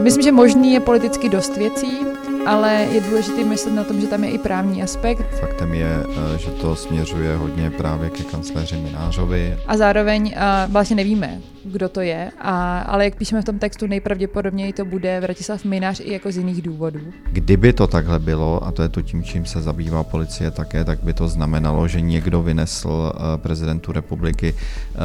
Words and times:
Myslím, 0.00 0.22
že 0.22 0.32
možný 0.32 0.72
je 0.72 0.80
politicky 0.80 1.28
dost 1.28 1.56
věcí, 1.56 1.98
ale 2.46 2.72
je 2.92 3.00
důležité 3.00 3.44
myslet 3.44 3.74
na 3.74 3.84
tom, 3.84 4.00
že 4.00 4.06
tam 4.06 4.24
je 4.24 4.30
i 4.30 4.38
právní 4.38 4.82
aspekt. 4.82 5.40
Faktem 5.40 5.74
je, 5.74 6.04
eh, 6.34 6.38
že 6.38 6.50
to 6.50 6.76
směřuje 6.76 7.36
hodně 7.36 7.70
právě 7.70 8.10
ke 8.10 8.22
kancléři 8.22 8.76
Minářovi. 8.76 9.56
A 9.66 9.76
zároveň 9.76 10.22
uh, 10.36 10.72
vlastně 10.72 10.96
nevíme, 10.96 11.40
kdo 11.64 11.88
to 11.88 12.00
je, 12.00 12.30
a, 12.40 12.80
ale 12.80 13.04
jak 13.04 13.16
píšeme 13.16 13.42
v 13.42 13.44
tom 13.44 13.58
textu, 13.58 13.86
nejpravděpodobněji 13.86 14.72
to 14.72 14.84
bude 14.84 15.20
Vratislav 15.20 15.64
Minář 15.64 16.00
i 16.00 16.12
jako 16.12 16.32
z 16.32 16.36
jiných 16.36 16.62
důvodů. 16.62 17.00
Kdyby 17.32 17.72
to 17.72 17.86
takhle 17.86 18.18
bylo, 18.18 18.64
a 18.64 18.72
to 18.72 18.82
je 18.82 18.88
to 18.88 19.02
tím, 19.02 19.22
čím 19.22 19.46
se 19.46 19.62
zabývá 19.62 20.02
policie 20.02 20.50
také, 20.50 20.84
tak 20.84 21.02
by 21.02 21.12
to 21.12 21.28
znamenalo, 21.28 21.88
že 21.88 22.00
někdo 22.00 22.42
vynesl 22.42 22.88
uh, 22.88 23.22
prezidentu 23.36 23.92
republiky 23.92 24.54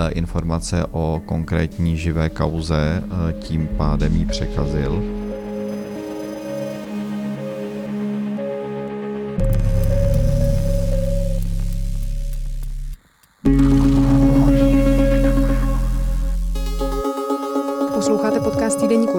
informace 0.10 0.86
o 0.92 1.22
konkrétní 1.26 1.98
živé 1.98 2.30
kauze, 2.30 3.04
tím 3.40 3.68
pádem 3.78 4.16
ji 4.16 4.26
překazil. 4.26 5.15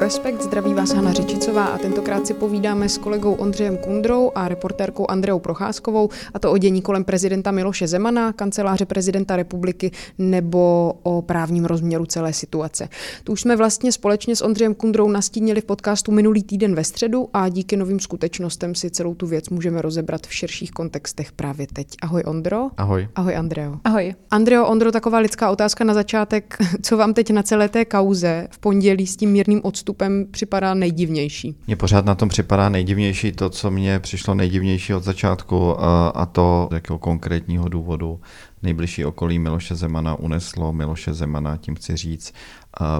Respekt, 0.07 0.43
zdraví 0.43 0.75
vás 0.75 0.91
Hana 0.91 1.13
Řečicová 1.13 1.65
a 1.65 1.79
tentokrát 1.79 2.27
si 2.27 2.35
povídáme 2.35 2.89
s 2.89 2.99
kolegou 2.99 3.33
Ondřejem 3.33 3.77
Kundrou 3.77 4.33
a 4.35 4.49
reportérkou 4.49 5.11
Andreou 5.11 5.39
Procházkovou 5.39 6.09
a 6.35 6.39
to 6.39 6.53
o 6.53 6.59
dění 6.59 6.83
kolem 6.83 7.05
prezidenta 7.05 7.51
Miloše 7.51 7.89
Zemana, 7.89 8.33
kanceláře 8.33 8.87
prezidenta 8.87 9.37
republiky 9.37 9.91
nebo 10.19 10.93
o 11.03 11.23
právním 11.23 11.65
rozměru 11.65 12.07
celé 12.07 12.33
situace. 12.33 12.89
Tu 13.25 13.33
už 13.33 13.41
jsme 13.41 13.57
vlastně 13.57 13.93
společně 13.93 14.37
s 14.37 14.45
Ondřejem 14.45 14.75
Kundrou 14.75 15.09
nastínili 15.09 15.61
v 15.61 15.65
podcastu 15.65 16.13
minulý 16.13 16.43
týden 16.43 16.75
ve 16.75 16.85
středu 16.85 17.29
a 17.33 17.49
díky 17.49 17.77
novým 17.77 18.01
skutečnostem 18.01 18.75
si 18.75 18.91
celou 18.91 19.15
tu 19.15 19.27
věc 19.27 19.49
můžeme 19.49 19.83
rozebrat 19.83 20.27
v 20.27 20.35
širších 20.35 20.71
kontextech 20.71 21.33
právě 21.33 21.67
teď. 21.73 21.89
Ahoj 22.03 22.23
Ondro. 22.27 22.71
Ahoj. 22.77 23.09
Ahoj 23.15 23.37
Andreo. 23.37 23.77
Ahoj. 23.85 24.15
Andreo, 24.31 24.67
Ondro, 24.67 24.93
taková 24.93 25.19
lidská 25.19 25.51
otázka 25.51 25.85
na 25.85 25.95
začátek. 25.95 26.59
Co 26.83 26.97
vám 26.97 27.15
teď 27.15 27.31
na 27.31 27.43
celé 27.43 27.69
té 27.69 27.85
kauze 27.85 28.49
v 28.51 28.59
pondělí 28.59 29.07
s 29.07 29.17
tím 29.17 29.31
mírným 29.31 29.61
odstupem 29.65 29.96
postupem 29.97 30.27
připadá 30.31 30.75
nejdivnější? 30.75 31.57
Mně 31.67 31.77
pořád 31.77 32.05
na 32.05 32.15
tom 32.15 32.29
připadá 32.29 32.69
nejdivnější 32.69 33.33
to, 33.33 33.51
co 33.51 33.71
mně 33.71 33.99
přišlo 33.99 34.35
nejdivnější 34.35 34.95
od 34.95 35.05
začátku, 35.05 35.81
a 36.15 36.27
to 36.27 36.69
z 36.71 36.75
jakého 36.75 36.99
konkrétního 36.99 37.69
důvodu 37.69 38.21
nejbližší 38.63 39.05
okolí 39.05 39.39
Miloše 39.39 39.75
Zemana 39.75 40.15
uneslo 40.15 40.73
Miloše 40.73 41.15
Zemana, 41.15 41.57
tím 41.57 41.75
chci 41.75 41.97
říct, 41.97 42.35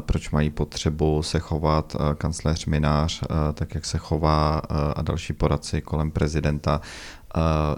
proč 0.01 0.31
mají 0.31 0.51
potřebu 0.51 1.23
se 1.23 1.39
chovat 1.39 1.97
kancléř 2.19 2.67
Minář, 2.67 3.23
tak 3.55 3.75
jak 3.75 3.85
se 3.85 3.99
chová 3.99 4.59
a 4.97 5.03
další 5.03 5.33
poradci 5.33 5.81
kolem 5.81 6.11
prezidenta, 6.11 6.81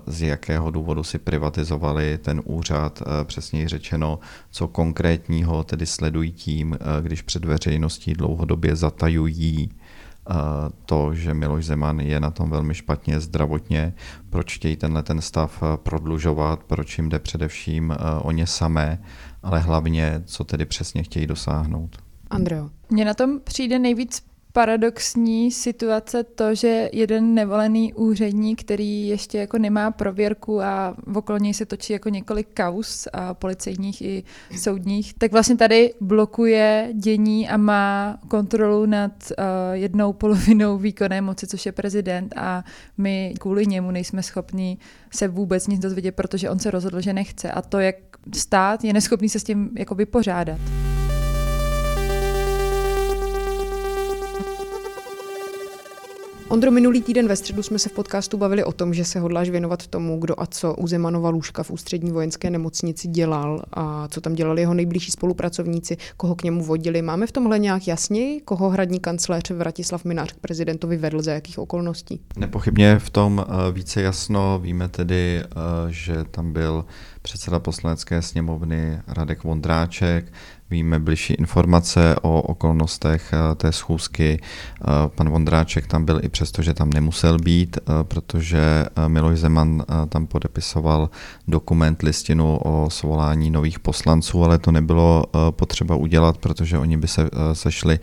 z 0.07 0.23
jakého 0.23 0.71
důvodu 0.71 1.03
si 1.05 1.19
privatizovali 1.19 2.19
ten 2.19 2.43
úřad, 2.45 3.03
přesněji 3.25 3.69
řečeno, 3.69 4.19
co 4.51 4.69
konkrétního 4.69 5.65
tedy 5.65 5.87
sledují 5.87 6.33
tím, 6.33 6.79
když 7.01 7.23
před 7.23 7.45
veřejností 7.45 8.13
dlouhodobě 8.13 8.77
zatajují 8.77 9.71
to, 10.87 11.15
že 11.15 11.35
Miloš 11.35 11.65
Zeman 11.65 12.01
je 12.01 12.21
na 12.21 12.31
tom 12.31 12.51
velmi 12.51 12.75
špatně 12.75 13.21
zdravotně, 13.21 13.95
proč 14.31 14.55
chtějí 14.55 14.77
tenhle 14.77 15.03
ten 15.03 15.21
stav 15.21 15.63
prodlužovat, 15.77 16.65
proč 16.65 16.99
jim 16.99 17.09
jde 17.09 17.19
především 17.19 17.97
o 18.23 18.31
ně 18.31 18.47
samé, 18.47 19.03
ale 19.43 19.61
hlavně, 19.61 20.23
co 20.25 20.45
tedy 20.45 20.65
přesně 20.65 21.03
chtějí 21.03 21.27
dosáhnout. 21.27 21.97
Andreo. 22.31 22.71
Mně 22.91 23.05
na 23.05 23.15
tom 23.15 23.41
přijde 23.45 23.79
nejvíc 23.79 24.23
paradoxní 24.53 25.51
situace 25.51 26.25
to, 26.25 26.55
že 26.55 26.91
jeden 26.93 27.35
nevolený 27.35 27.95
úředník, 27.95 28.61
který 28.61 29.09
ještě 29.09 29.39
jako 29.39 29.59
nemá 29.59 29.91
prověrku 29.91 30.63
a 30.63 30.97
okolo 31.15 31.39
něj 31.39 31.55
se 31.55 31.67
točí 31.67 31.93
jako 31.93 32.09
několik 32.09 32.49
kaus 32.55 33.09
a 33.13 33.35
policejních 33.35 34.03
i 34.03 34.25
soudních, 34.59 35.15
tak 35.15 35.33
vlastně 35.33 35.57
tady 35.57 35.95
blokuje 36.01 36.91
dění 36.95 37.49
a 37.49 37.57
má 37.57 38.19
kontrolu 38.29 38.87
nad 38.87 39.13
uh, 39.31 39.45
jednou 39.73 40.13
polovinou 40.13 40.79
výkonné 40.79 41.21
moci, 41.21 41.47
což 41.47 41.67
je 41.67 41.73
prezident 41.73 42.35
a 42.37 42.65
my 42.99 43.35
kvůli 43.41 43.67
němu 43.67 43.91
nejsme 43.91 44.23
schopni 44.23 44.79
se 45.11 45.29
vůbec 45.29 45.67
nic 45.67 45.81
dozvědět, 45.81 46.13
protože 46.13 46.51
on 46.51 46.59
se 46.59 46.71
rozhodl, 46.71 47.01
že 47.01 47.13
nechce 47.13 47.51
a 47.51 47.63
to, 47.63 47.79
jak 47.79 47.97
stát 48.35 48.85
je 48.85 48.93
neschopný 48.93 49.29
se 49.29 49.41
s 49.41 49.45
tím 49.45 49.71
jako 49.79 49.95
vypořádat. 49.95 50.88
Ondro, 56.51 56.71
minulý 56.71 57.03
týden 57.03 57.29
ve 57.29 57.37
středu 57.37 57.63
jsme 57.63 57.79
se 57.79 57.89
v 57.89 57.93
podcastu 57.93 58.39
bavili 58.39 58.65
o 58.65 58.73
tom, 58.73 58.95
že 58.95 59.05
se 59.05 59.21
hodláš 59.21 59.51
věnovat 59.51 59.87
tomu, 59.87 60.19
kdo 60.19 60.41
a 60.41 60.47
co 60.47 60.75
u 60.75 60.87
Zemanova 60.87 61.31
lůžka 61.31 61.63
v 61.63 61.71
ústřední 61.71 62.13
vojenské 62.13 62.51
nemocnici 62.51 63.09
dělal 63.09 63.63
a 63.73 64.09
co 64.09 64.21
tam 64.21 64.35
dělali 64.35 64.61
jeho 64.61 64.75
nejbližší 64.75 65.11
spolupracovníci, 65.11 65.97
koho 66.17 66.35
k 66.35 66.43
němu 66.43 66.65
vodili. 66.65 67.03
Máme 67.03 67.27
v 67.27 67.33
tomhle 67.33 67.59
nějak 67.59 67.89
jasněji, 67.89 68.41
koho 68.41 68.71
hradní 68.71 69.01
kancléř 69.01 69.51
Vratislav 69.51 70.05
Minář 70.05 70.33
k 70.33 70.37
prezidentovi 70.37 70.97
vedl, 70.97 71.23
za 71.23 71.33
jakých 71.33 71.59
okolností? 71.59 72.21
Nepochybně 72.37 72.99
v 72.99 73.11
tom 73.11 73.47
eh, 73.49 73.73
více 73.73 74.03
jasno. 74.03 74.59
Víme 74.63 74.89
tedy, 74.89 75.43
eh, 75.43 75.47
že 75.89 76.25
tam 76.31 76.53
byl 76.53 76.85
předseda 77.23 77.59
poslanecké 77.59 78.23
sněmovny 78.23 79.01
Radek 79.07 79.45
Vondráček, 79.45 80.33
víme 80.71 80.99
bližší 80.99 81.35
informace 81.35 82.17
o 82.23 82.43
okolnostech 82.43 83.33
eh, 83.33 83.55
té 83.55 83.73
schůzky. 83.73 84.41
Eh, 84.41 84.85
pan 85.15 85.31
Vondráček 85.31 85.87
tam 85.87 86.05
byl 86.05 86.21
i 86.23 86.29
přesto, 86.29 86.63
že 86.63 86.75
tam 86.75 86.91
nemusel 86.91 87.39
být, 87.39 87.77
eh, 87.77 87.93
protože 88.03 88.85
Miloš 89.09 89.39
Zeman 89.39 89.85
tam 90.09 90.27
podepisoval 90.27 91.11
dokument, 91.49 92.03
listinu 92.03 92.57
o 92.57 92.91
svolání 92.91 93.51
nových 93.51 93.79
poslanců, 93.79 94.45
ale 94.45 94.59
to 94.59 94.73
nebylo 94.73 95.25
potřeba 95.51 95.97
udělat, 95.97 96.39
protože 96.39 96.79
oni 96.79 96.97
by 96.97 97.09
se 97.09 97.31
sešli 97.53 97.99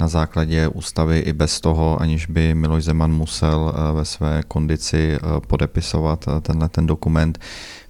na 0.00 0.08
základě 0.08 0.68
ústavy 0.68 1.18
i 1.18 1.32
bez 1.32 1.60
toho, 1.60 2.02
aniž 2.02 2.26
by 2.26 2.54
Miloš 2.54 2.84
Zeman 2.84 3.12
musel 3.12 3.74
ve 3.94 4.04
své 4.04 4.42
kondici 4.48 5.18
podepisovat 5.46 6.24
tenhle 6.42 6.68
ten 6.68 6.86
dokument. 6.86 7.38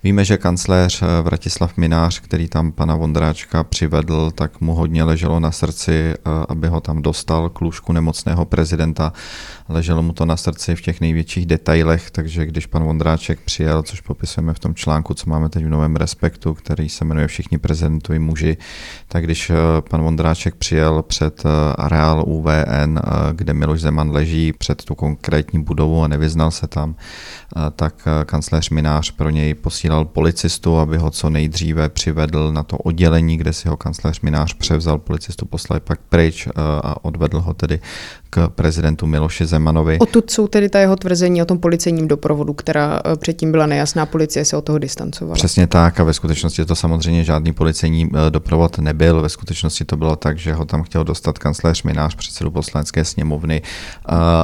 Víme, 0.03 0.25
že 0.25 0.37
kancléř 0.37 1.03
eh, 1.03 1.23
Vratislav 1.23 1.77
Minář, 1.77 2.21
který 2.21 2.49
tam 2.49 2.73
pana 2.73 2.97
Vondráčka 2.97 3.65
přivedl, 3.65 4.31
tak 4.31 4.61
mu 4.61 4.75
hodně 4.75 5.05
leželo 5.05 5.41
na 5.41 5.51
srdci, 5.51 5.93
eh, 5.93 6.17
aby 6.49 6.69
ho 6.69 6.81
tam 6.81 7.03
dostal 7.03 7.49
k 7.49 7.61
lůžku 7.61 7.93
nemocného 7.93 8.45
prezidenta. 8.45 9.13
Leželo 9.69 10.03
mu 10.03 10.13
to 10.13 10.25
na 10.25 10.37
srdci 10.37 10.77
v 10.77 10.83
těch 10.83 11.01
největších 11.01 11.47
detailech, 11.47 12.11
takže 12.11 12.47
když 12.47 12.67
pan 12.67 12.85
Vondráček 12.85 13.41
přijel, 13.41 13.83
což 13.83 14.01
popisujeme 14.01 14.55
v 14.55 14.59
tom 14.59 14.75
článku, 14.75 15.15
co 15.15 15.31
máme 15.31 15.49
teď 15.49 15.65
v 15.65 15.69
Novém 15.69 15.97
Respektu, 15.97 16.55
který 16.55 16.89
se 16.89 17.05
jmenuje 17.05 17.27
Všichni 17.27 17.59
prezidentovi 17.59 18.19
muži, 18.19 18.57
tak 19.09 19.25
když 19.25 19.51
eh, 19.51 19.55
pan 19.91 20.03
Vondráček 20.03 20.55
přijel 20.55 21.03
před 21.03 21.43
areál 21.79 22.25
UVN, 22.27 22.99
kde 23.33 23.55
Miloš 23.55 23.81
Zeman 23.81 24.11
leží 24.11 24.53
před 24.53 24.85
tu 24.85 24.95
konkrétní 24.95 25.63
budovu 25.63 26.03
a 26.03 26.09
nevyznal 26.09 26.51
se 26.51 26.67
tam, 26.67 26.95
tak 27.77 28.09
kancléř 28.27 28.71
Minář 28.71 29.11
pro 29.11 29.31
něj 29.31 29.55
posílal 29.55 29.88
posílal 29.89 30.05
policistu, 30.05 30.79
aby 30.79 30.97
ho 30.97 31.11
co 31.11 31.31
nejdříve 31.31 31.89
přivedl 31.89 32.53
na 32.53 32.63
to 32.63 32.77
oddělení, 32.77 33.37
kde 33.37 33.53
si 33.53 33.69
ho 33.69 33.77
kancléř 33.77 34.21
Minář 34.21 34.55
převzal, 34.55 34.99
policistu 34.99 35.47
poslali 35.47 35.81
pak 35.81 36.01
pryč 36.09 36.47
eh, 36.47 36.53
a 36.61 37.05
odvedl 37.05 37.41
ho 37.41 37.55
tedy 37.55 37.81
k 38.31 38.49
prezidentu 38.49 39.07
Miloši 39.07 39.47
Zemanovi. 39.47 39.99
Odtud 39.99 40.31
jsou 40.31 40.47
tedy 40.47 40.69
ta 40.69 40.79
jeho 40.79 40.97
tvrzení 40.97 41.43
o 41.43 41.45
tom 41.45 41.59
policejním 41.59 42.09
doprovodu, 42.09 42.53
která 42.53 43.01
eh, 43.05 43.17
předtím 43.17 43.53
byla 43.53 43.67
nejasná, 43.67 44.07
policie 44.07 44.45
se 44.45 44.57
od 44.57 44.65
toho 44.65 44.79
distancovala. 44.79 45.35
Přesně 45.35 45.67
tak 45.67 46.01
a 46.01 46.05
ve 46.05 46.13
skutečnosti 46.13 46.65
to 46.65 46.75
samozřejmě 46.75 47.25
žádný 47.25 47.53
policejní 47.53 48.11
eh, 48.15 48.31
doprovod 48.31 48.79
nebyl. 48.79 49.21
Ve 49.21 49.29
skutečnosti 49.29 49.85
to 49.85 49.97
bylo 49.97 50.17
tak, 50.17 50.39
že 50.39 50.53
ho 50.53 50.65
tam 50.65 50.83
chtěl 50.83 51.05
dostat 51.05 51.39
kancléř 51.39 51.83
Minář, 51.83 52.15
předsedu 52.15 52.51
poslanecké 52.51 53.05
sněmovny 53.05 53.63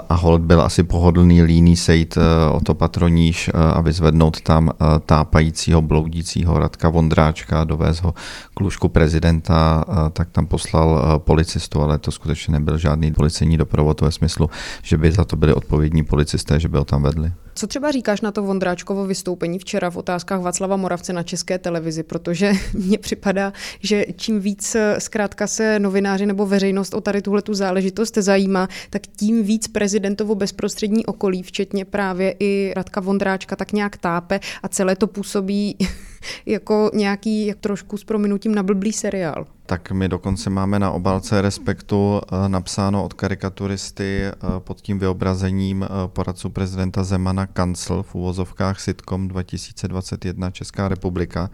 a 0.08 0.14
hold 0.14 0.40
byl 0.40 0.60
asi 0.60 0.82
pohodlný 0.82 1.42
líný 1.42 1.76
sejít 1.76 2.18
o 2.52 2.60
to 2.60 2.74
patroníž 2.74 3.50
a 3.54 3.80
vyzvednout 3.80 4.40
tam 4.40 4.70
táp 5.06 5.33
chápajícího, 5.34 5.82
bloudícího 5.82 6.58
Radka 6.58 6.88
Vondráčka, 6.88 7.64
dovez 7.64 7.98
ho 8.00 8.14
k 8.54 8.60
lůžku 8.60 8.88
prezidenta, 8.88 9.84
tak 10.12 10.30
tam 10.30 10.46
poslal 10.46 11.18
policistu, 11.18 11.82
ale 11.82 11.98
to 11.98 12.12
skutečně 12.12 12.52
nebyl 12.52 12.78
žádný 12.78 13.12
policejní 13.12 13.56
doprovod 13.56 14.00
ve 14.00 14.12
smyslu, 14.12 14.50
že 14.82 14.98
by 14.98 15.12
za 15.12 15.24
to 15.24 15.36
byli 15.36 15.54
odpovědní 15.54 16.04
policisté, 16.04 16.60
že 16.60 16.68
by 16.68 16.78
ho 16.78 16.84
tam 16.84 17.02
vedli. 17.02 17.32
Co 17.56 17.66
třeba 17.66 17.90
říkáš 17.90 18.20
na 18.20 18.32
to 18.32 18.42
Vondráčkovo 18.42 19.06
vystoupení 19.06 19.58
včera 19.58 19.90
v 19.90 19.96
otázkách 19.96 20.40
Václava 20.40 20.76
Moravce 20.76 21.12
na 21.12 21.22
české 21.22 21.58
televizi, 21.58 22.02
protože 22.02 22.52
mně 22.74 22.98
připadá, 22.98 23.52
že 23.80 24.06
čím 24.16 24.40
víc 24.40 24.74
eh, 24.74 25.00
zkrátka 25.00 25.46
se 25.46 25.78
novináři 25.78 26.26
nebo 26.26 26.46
veřejnost 26.46 26.94
o 26.94 27.00
tady 27.00 27.22
tuhle 27.22 27.42
tu 27.42 27.54
záležitost 27.54 28.14
zajímá, 28.16 28.68
tak 28.90 29.02
tím 29.16 29.42
víc 29.42 29.68
prezidentovo 29.68 30.34
bezprostřední 30.34 31.06
okolí, 31.06 31.42
včetně 31.42 31.84
právě 31.84 32.34
i 32.40 32.72
Radka 32.76 33.00
Vondráčka, 33.00 33.56
tak 33.56 33.72
nějak 33.72 33.96
tápe 33.96 34.40
a 34.62 34.68
celé 34.68 34.96
to 34.96 35.06
působí 35.06 35.76
jako 36.46 36.90
nějaký 36.94 37.46
jak 37.46 37.58
trošku 37.58 37.96
s 37.96 38.04
prominutím 38.04 38.54
na 38.54 38.62
blblý 38.62 38.92
seriál. 38.92 39.46
Tak 39.66 39.92
my 39.92 40.08
dokonce 40.08 40.50
máme 40.50 40.78
na 40.78 40.90
obalce 40.90 41.42
Respektu 41.42 42.20
eh, 42.20 42.48
napsáno 42.48 43.04
od 43.04 43.14
karikaturisty 43.14 44.22
eh, 44.24 44.32
pod 44.58 44.80
tím 44.80 44.98
vyobrazením 44.98 45.82
eh, 45.82 45.88
poradců 46.06 46.50
prezidenta 46.50 47.04
Zemana 47.04 47.46
kancel 47.46 48.02
v 48.02 48.14
úvozovkách 48.14 48.80
sitcom 48.80 49.28
2021 49.28 50.50
Česká 50.50 50.88
republika. 50.88 51.50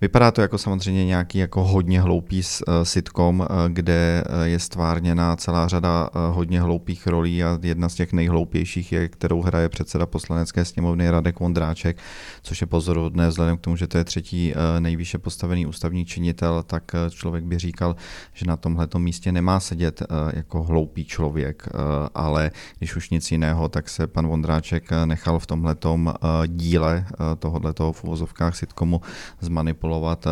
Vypadá 0.00 0.30
to 0.30 0.40
jako 0.40 0.58
samozřejmě 0.58 1.04
nějaký 1.04 1.38
jako 1.38 1.64
hodně 1.64 2.00
hloupý 2.00 2.42
sitcom, 2.82 3.46
kde 3.68 4.24
je 4.42 4.58
stvárněna 4.58 5.36
celá 5.36 5.68
řada 5.68 6.10
hodně 6.30 6.60
hloupých 6.60 7.06
rolí 7.06 7.44
a 7.44 7.58
jedna 7.62 7.88
z 7.88 7.94
těch 7.94 8.12
nejhloupějších 8.12 8.92
je, 8.92 9.08
kterou 9.08 9.42
hraje 9.42 9.68
předseda 9.68 10.06
poslanecké 10.06 10.64
sněmovny 10.64 11.10
Radek 11.10 11.40
Vondráček, 11.40 11.98
což 12.42 12.60
je 12.60 12.66
pozoruhodné 12.66 13.28
vzhledem 13.28 13.56
k 13.56 13.60
tomu, 13.60 13.76
že 13.76 13.86
to 13.86 13.98
je 13.98 14.04
třetí 14.04 14.54
nejvýše 14.78 15.18
postavený 15.18 15.66
ústavní 15.66 16.04
činitel, 16.04 16.62
tak 16.62 16.92
člověk 17.10 17.44
by 17.44 17.58
říkal, 17.58 17.96
že 18.32 18.46
na 18.46 18.56
tomhle 18.56 18.88
místě 18.98 19.32
nemá 19.32 19.60
sedět 19.60 20.02
eh, 20.02 20.06
jako 20.36 20.62
hloupý 20.62 21.04
člověk, 21.04 21.68
eh, 21.68 21.78
ale 22.14 22.50
když 22.78 22.96
už 22.96 23.10
nic 23.10 23.32
jiného, 23.32 23.68
tak 23.68 23.88
se 23.88 24.06
pan 24.06 24.26
Vondráček 24.26 24.92
eh, 24.92 25.06
nechal 25.06 25.38
v 25.38 25.46
tomhletom 25.46 26.14
díle 26.46 27.06
tohoto 27.38 27.92
v 27.92 28.04
uvozovkách 28.04 28.56
sitcomu 28.56 29.00
zmanipulovat 29.40 29.85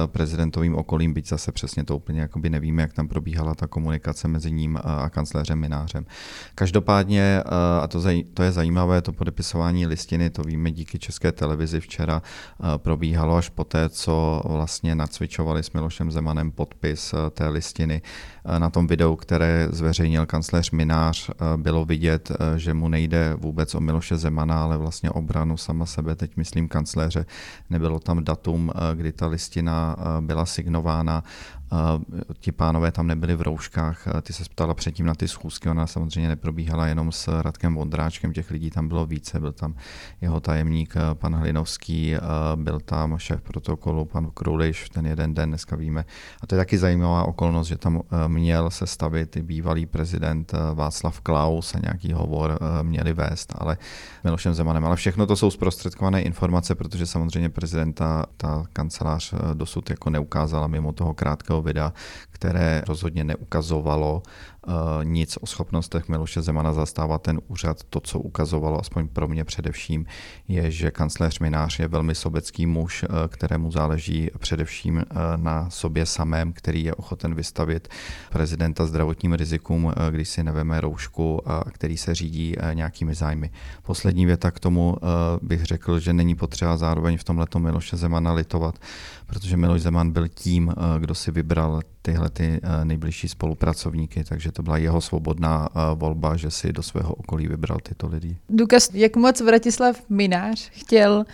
prezidentovým 0.06 0.74
okolím, 0.74 1.12
byť 1.12 1.28
zase 1.28 1.52
přesně 1.52 1.84
to 1.84 1.96
úplně 1.96 2.20
jakoby 2.20 2.50
nevíme, 2.50 2.82
jak 2.82 2.92
tam 2.92 3.08
probíhala 3.08 3.54
ta 3.54 3.66
komunikace 3.66 4.28
mezi 4.28 4.52
ním 4.52 4.78
a 4.84 5.10
kancléřem 5.10 5.58
Minářem. 5.58 6.06
Každopádně, 6.54 7.42
a 7.82 7.88
to, 7.88 8.02
to 8.34 8.42
je 8.42 8.52
zajímavé, 8.52 9.02
to 9.02 9.12
podepisování 9.12 9.86
listiny, 9.86 10.30
to 10.30 10.42
víme 10.42 10.70
díky 10.70 10.98
české 10.98 11.32
televizi 11.32 11.80
včera, 11.80 12.22
probíhalo 12.76 13.36
až 13.36 13.48
poté, 13.48 13.88
co 13.88 14.42
vlastně 14.44 14.94
nacvičovali 14.94 15.62
s 15.62 15.72
Milošem 15.72 16.10
Zemanem 16.10 16.50
podpis 16.50 17.14
Eh, 17.14 17.30
té 17.30 17.48
listiny. 17.48 18.02
Eh, 18.44 18.58
na 18.58 18.70
tom 18.70 18.86
videu, 18.86 19.16
které 19.16 19.68
zveřejnil 19.70 20.26
kancléř 20.26 20.70
Minář, 20.70 21.30
eh, 21.30 21.56
bylo 21.56 21.84
vidět, 21.84 22.32
že 22.56 22.74
mu 22.74 22.88
nejde 22.88 23.34
vůbec 23.38 23.74
o 23.74 23.80
Miloše 23.80 24.16
Zemana, 24.16 24.62
ale 24.62 24.76
vlastně 24.76 25.10
obranu 25.10 25.56
sama 25.56 25.86
sebe, 25.86 26.14
teď 26.14 26.36
myslím 26.36 26.68
kancléře. 26.68 27.26
Nebylo 27.70 27.98
tam 28.00 28.24
datum, 28.24 28.72
kdy 28.94 29.12
ta 29.12 29.26
listina 29.26 29.43
byla 30.20 30.46
signována 30.46 31.22
ti 32.40 32.52
pánové 32.52 32.92
tam 32.92 33.06
nebyli 33.06 33.36
v 33.36 33.42
rouškách, 33.42 34.08
ty 34.22 34.32
se 34.32 34.44
ptala 34.50 34.74
předtím 34.74 35.06
na 35.06 35.14
ty 35.14 35.28
schůzky, 35.28 35.68
ona 35.68 35.86
samozřejmě 35.86 36.28
neprobíhala 36.28 36.86
jenom 36.86 37.12
s 37.12 37.42
Radkem 37.42 37.74
Vondráčkem, 37.74 38.32
těch 38.32 38.50
lidí 38.50 38.70
tam 38.70 38.88
bylo 38.88 39.06
více, 39.06 39.40
byl 39.40 39.52
tam 39.52 39.74
jeho 40.20 40.40
tajemník 40.40 40.94
pan 41.14 41.34
Hlinovský, 41.34 42.14
byl 42.54 42.80
tam 42.80 43.18
šéf 43.18 43.40
protokolu 43.40 44.04
pan 44.04 44.30
Kruliš 44.34 44.90
ten 44.90 45.06
jeden 45.06 45.34
den, 45.34 45.48
dneska 45.48 45.76
víme. 45.76 46.04
A 46.40 46.46
to 46.46 46.54
je 46.54 46.58
taky 46.58 46.78
zajímavá 46.78 47.24
okolnost, 47.24 47.68
že 47.68 47.76
tam 47.76 48.02
měl 48.26 48.70
se 48.70 48.86
stavit 48.86 49.36
i 49.36 49.42
bývalý 49.42 49.86
prezident 49.86 50.52
Václav 50.74 51.20
Klaus 51.20 51.74
a 51.74 51.78
nějaký 51.78 52.12
hovor 52.12 52.58
měli 52.82 53.12
vést, 53.12 53.54
ale 53.58 53.76
Milošem 54.24 54.54
Zemanem. 54.54 54.86
Ale 54.86 54.96
všechno 54.96 55.26
to 55.26 55.36
jsou 55.36 55.50
zprostředkované 55.50 56.22
informace, 56.22 56.74
protože 56.74 57.06
samozřejmě 57.06 57.48
prezidenta 57.48 58.26
ta 58.36 58.64
kancelář 58.72 59.33
dosud 59.54 59.90
jako 59.90 60.10
neukázala 60.10 60.66
mimo 60.66 60.92
toho 60.92 61.14
krátkého 61.14 61.62
videa, 61.62 61.92
které 62.30 62.82
rozhodně 62.88 63.24
neukazovalo 63.24 64.22
nic 65.02 65.38
o 65.40 65.46
schopnostech 65.46 66.08
Miloše 66.08 66.42
Zemana 66.42 66.72
zastávat 66.72 67.22
ten 67.22 67.40
úřad. 67.48 67.84
To, 67.84 68.00
co 68.00 68.18
ukazovalo, 68.18 68.80
aspoň 68.80 69.08
pro 69.08 69.28
mě 69.28 69.44
především, 69.44 70.06
je, 70.48 70.70
že 70.70 70.90
kancléř 70.90 71.38
Minář 71.38 71.78
je 71.78 71.88
velmi 71.88 72.14
sobecký 72.14 72.66
muž, 72.66 73.02
uh, 73.02 73.08
kterému 73.28 73.70
záleží 73.70 74.30
především 74.38 74.96
uh, 74.96 75.02
na 75.36 75.70
sobě 75.70 76.06
samém, 76.06 76.52
který 76.52 76.84
je 76.84 76.94
ochoten 76.94 77.34
vystavit 77.34 77.88
prezidenta 78.30 78.86
zdravotním 78.86 79.32
rizikům, 79.32 79.92
když 80.10 80.28
si 80.28 80.44
neveme 80.44 80.80
roušku 80.80 81.50
a 81.50 81.64
který 81.70 81.96
se 81.96 82.14
řídí 82.14 82.56
nějakými 82.72 83.14
zájmy. 83.14 83.50
Poslední 83.82 84.26
věta 84.26 84.50
k 84.50 84.60
tomu 84.60 84.96
bych 85.42 85.64
řekl, 85.64 85.98
že 85.98 86.12
není 86.12 86.34
potřeba 86.34 86.76
zároveň 86.76 87.18
v 87.18 87.24
tomhle 87.24 87.46
Miloše 87.58 87.96
Zemana 87.96 88.32
litovat, 88.32 88.78
protože 89.26 89.56
Miloš 89.56 89.82
Zeman 89.82 90.10
byl 90.10 90.28
tím, 90.28 90.74
kdo 90.98 91.14
si 91.14 91.30
vybral 91.30 91.80
tyhle 92.06 92.30
ty 92.30 92.60
eh, 92.62 92.84
nejbližší 92.84 93.28
spolupracovníky, 93.28 94.24
takže 94.24 94.52
to 94.52 94.62
byla 94.62 94.76
jeho 94.76 95.00
svobodná 95.00 95.68
eh, 95.68 95.78
volba, 95.94 96.36
že 96.36 96.50
si 96.50 96.72
do 96.72 96.82
svého 96.82 97.14
okolí 97.14 97.48
vybral 97.48 97.78
tyto 97.82 98.06
lidi. 98.06 98.36
Důkaz, 98.48 98.90
jak 98.94 99.16
moc 99.16 99.40
Vratislav 99.40 100.02
Minář 100.08 100.70
chtěl 100.72 101.24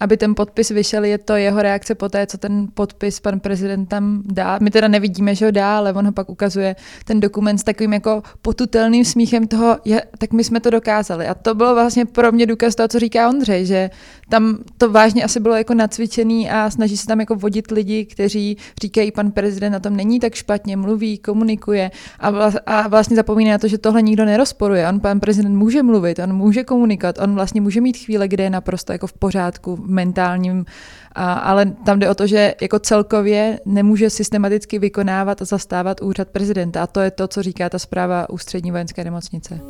aby 0.00 0.16
ten 0.16 0.34
podpis 0.34 0.70
vyšel, 0.70 1.04
je 1.04 1.18
to 1.18 1.34
jeho 1.34 1.62
reakce 1.62 1.94
po 1.94 2.08
té, 2.08 2.26
co 2.26 2.38
ten 2.38 2.68
podpis 2.74 3.20
pan 3.20 3.40
prezident 3.40 3.86
tam 3.86 4.22
dá. 4.24 4.58
My 4.62 4.70
teda 4.70 4.88
nevidíme, 4.88 5.34
že 5.34 5.44
ho 5.44 5.50
dá, 5.50 5.78
ale 5.78 5.92
on 5.92 6.06
ho 6.06 6.12
pak 6.12 6.30
ukazuje 6.30 6.76
ten 7.04 7.20
dokument 7.20 7.58
s 7.58 7.64
takovým 7.64 7.92
jako 7.92 8.22
potutelným 8.42 9.04
smíchem 9.04 9.46
toho, 9.46 9.76
je, 9.84 10.02
tak 10.18 10.32
my 10.32 10.44
jsme 10.44 10.60
to 10.60 10.70
dokázali. 10.70 11.26
A 11.26 11.34
to 11.34 11.54
bylo 11.54 11.74
vlastně 11.74 12.04
pro 12.04 12.32
mě 12.32 12.46
důkaz 12.46 12.74
toho, 12.74 12.88
co 12.88 12.98
říká 12.98 13.28
Ondřej, 13.28 13.66
že 13.66 13.90
tam 14.28 14.58
to 14.78 14.90
vážně 14.90 15.24
asi 15.24 15.40
bylo 15.40 15.54
jako 15.54 15.74
nacvičený 15.74 16.50
a 16.50 16.70
snaží 16.70 16.96
se 16.96 17.06
tam 17.06 17.20
jako 17.20 17.34
vodit 17.34 17.70
lidi, 17.70 18.04
kteří 18.04 18.56
říkají, 18.82 19.12
pan 19.12 19.30
prezident 19.30 19.72
na 19.72 19.80
tom 19.80 19.96
není 19.96 20.20
tak 20.20 20.34
špatně, 20.34 20.76
mluví, 20.76 21.18
komunikuje 21.18 21.90
a, 22.20 22.30
vla, 22.30 22.52
a 22.66 22.88
vlastně 22.88 23.16
zapomíná 23.16 23.50
na 23.50 23.58
to, 23.58 23.68
že 23.68 23.78
tohle 23.78 24.02
nikdo 24.02 24.24
nerozporuje. 24.24 24.88
On, 24.88 25.00
pan 25.00 25.20
prezident 25.20 25.56
může 25.56 25.82
mluvit, 25.82 26.18
on 26.18 26.32
může 26.32 26.64
komunikovat, 26.64 27.18
on 27.18 27.34
vlastně 27.34 27.60
může 27.60 27.80
mít 27.80 27.96
chvíle, 27.96 28.28
kde 28.28 28.44
je 28.44 28.50
naprosto 28.50 28.92
jako 28.92 29.06
v 29.06 29.12
pořádku, 29.12 29.85
mentálním, 29.86 30.64
a, 31.12 31.32
ale 31.32 31.66
tam 31.84 31.98
jde 31.98 32.10
o 32.10 32.14
to, 32.14 32.26
že 32.26 32.54
jako 32.60 32.78
celkově 32.78 33.60
nemůže 33.64 34.10
systematicky 34.10 34.78
vykonávat 34.78 35.42
a 35.42 35.44
zastávat 35.44 36.02
úřad 36.02 36.28
prezidenta. 36.28 36.82
A 36.82 36.86
to 36.86 37.00
je 37.00 37.10
to, 37.10 37.28
co 37.28 37.42
říká 37.42 37.68
ta 37.68 37.78
zpráva 37.78 38.30
ústřední 38.30 38.70
vojenské 38.70 39.04
nemocnice. 39.04 39.60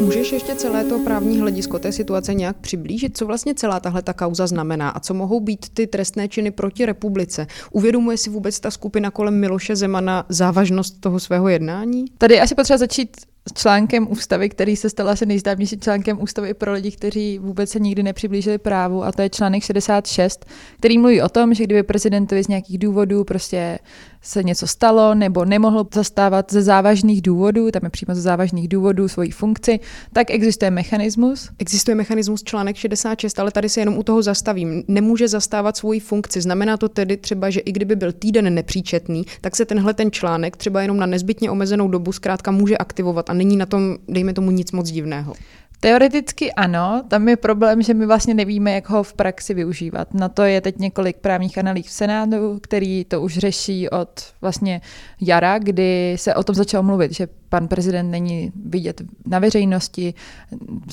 Můžeš 0.00 0.32
ještě 0.32 0.54
celé 0.54 0.84
to 0.84 0.98
právní 0.98 1.40
hledisko 1.40 1.78
té 1.78 1.92
situace 1.92 2.34
nějak 2.34 2.56
přiblížit? 2.56 3.16
Co 3.18 3.26
vlastně 3.26 3.54
celá 3.54 3.80
tahle 3.80 4.02
ta 4.02 4.12
kauza 4.12 4.46
znamená 4.46 4.88
a 4.88 5.00
co 5.00 5.14
mohou 5.14 5.40
být 5.40 5.66
ty 5.74 5.86
trestné 5.86 6.28
činy 6.28 6.50
proti 6.50 6.86
republice? 6.86 7.46
Uvědomuje 7.70 8.16
si 8.16 8.30
vůbec 8.30 8.60
ta 8.60 8.70
skupina 8.70 9.10
kolem 9.10 9.40
Miloše 9.40 9.76
Zemana 9.76 10.24
závažnost 10.28 11.00
toho 11.00 11.20
svého 11.20 11.48
jednání? 11.48 12.04
Tady 12.18 12.40
asi 12.40 12.54
potřeba 12.54 12.78
začít 12.78 13.16
článkem 13.54 14.10
ústavy, 14.10 14.48
který 14.48 14.76
se 14.76 14.90
stal 14.90 15.08
asi 15.08 15.26
nejznámějším 15.26 15.80
článkem 15.80 16.22
ústavy 16.22 16.54
pro 16.54 16.72
lidi, 16.72 16.90
kteří 16.90 17.38
vůbec 17.38 17.70
se 17.70 17.80
nikdy 17.80 18.02
nepřiblížili 18.02 18.58
právu, 18.58 19.04
a 19.04 19.12
to 19.12 19.22
je 19.22 19.30
článek 19.30 19.62
66, 19.62 20.46
který 20.78 20.98
mluví 20.98 21.22
o 21.22 21.28
tom, 21.28 21.54
že 21.54 21.64
kdyby 21.64 21.82
prezidentovi 21.82 22.44
z 22.44 22.48
nějakých 22.48 22.78
důvodů 22.78 23.24
prostě 23.24 23.78
se 24.22 24.42
něco 24.42 24.66
stalo 24.66 25.14
nebo 25.14 25.44
nemohl 25.44 25.86
zastávat 25.94 26.52
ze 26.52 26.62
závažných 26.62 27.22
důvodů, 27.22 27.70
tam 27.70 27.80
je 27.84 27.90
přímo 27.90 28.14
ze 28.14 28.20
závažných 28.20 28.68
důvodů 28.68 29.08
svoji 29.08 29.30
funkci, 29.30 29.80
tak 30.12 30.30
existuje 30.30 30.70
mechanismus. 30.70 31.50
Existuje 31.58 31.94
mechanismus 31.94 32.42
článek 32.42 32.76
66, 32.76 33.38
ale 33.38 33.50
tady 33.50 33.68
se 33.68 33.80
jenom 33.80 33.98
u 33.98 34.02
toho 34.02 34.22
zastavím. 34.22 34.82
Nemůže 34.88 35.28
zastávat 35.28 35.76
svoji 35.76 36.00
funkci. 36.00 36.40
Znamená 36.40 36.76
to 36.76 36.88
tedy 36.88 37.16
třeba, 37.16 37.50
že 37.50 37.60
i 37.60 37.72
kdyby 37.72 37.96
byl 37.96 38.12
týden 38.12 38.54
nepříčetný, 38.54 39.24
tak 39.40 39.56
se 39.56 39.64
tenhle 39.64 39.94
ten 39.94 40.10
článek 40.10 40.56
třeba 40.56 40.82
jenom 40.82 40.96
na 40.96 41.06
nezbytně 41.06 41.50
omezenou 41.50 41.88
dobu 41.88 42.12
zkrátka 42.12 42.50
může 42.50 42.78
aktivovat 42.78 43.30
a 43.30 43.32
není 43.36 43.56
na 43.56 43.66
tom, 43.66 43.96
dejme 44.08 44.32
tomu, 44.32 44.50
nic 44.50 44.72
moc 44.72 44.90
divného. 44.90 45.34
Teoreticky 45.80 46.52
ano, 46.52 47.02
tam 47.08 47.28
je 47.28 47.36
problém, 47.36 47.82
že 47.82 47.94
my 47.94 48.06
vlastně 48.06 48.34
nevíme, 48.34 48.72
jak 48.72 48.88
ho 48.88 49.02
v 49.02 49.14
praxi 49.14 49.54
využívat. 49.54 50.14
Na 50.14 50.28
to 50.28 50.42
je 50.42 50.60
teď 50.60 50.78
několik 50.78 51.16
právních 51.16 51.58
analýz 51.58 51.86
v 51.86 51.90
Senátu, 51.90 52.58
který 52.62 53.04
to 53.04 53.22
už 53.22 53.38
řeší 53.38 53.90
od 53.90 54.22
vlastně 54.40 54.80
jara, 55.20 55.58
kdy 55.58 56.16
se 56.18 56.34
o 56.34 56.42
tom 56.42 56.54
začalo 56.54 56.82
mluvit, 56.82 57.12
že 57.12 57.28
pan 57.48 57.68
prezident 57.68 58.10
není 58.10 58.52
vidět 58.64 59.02
na 59.26 59.38
veřejnosti, 59.38 60.14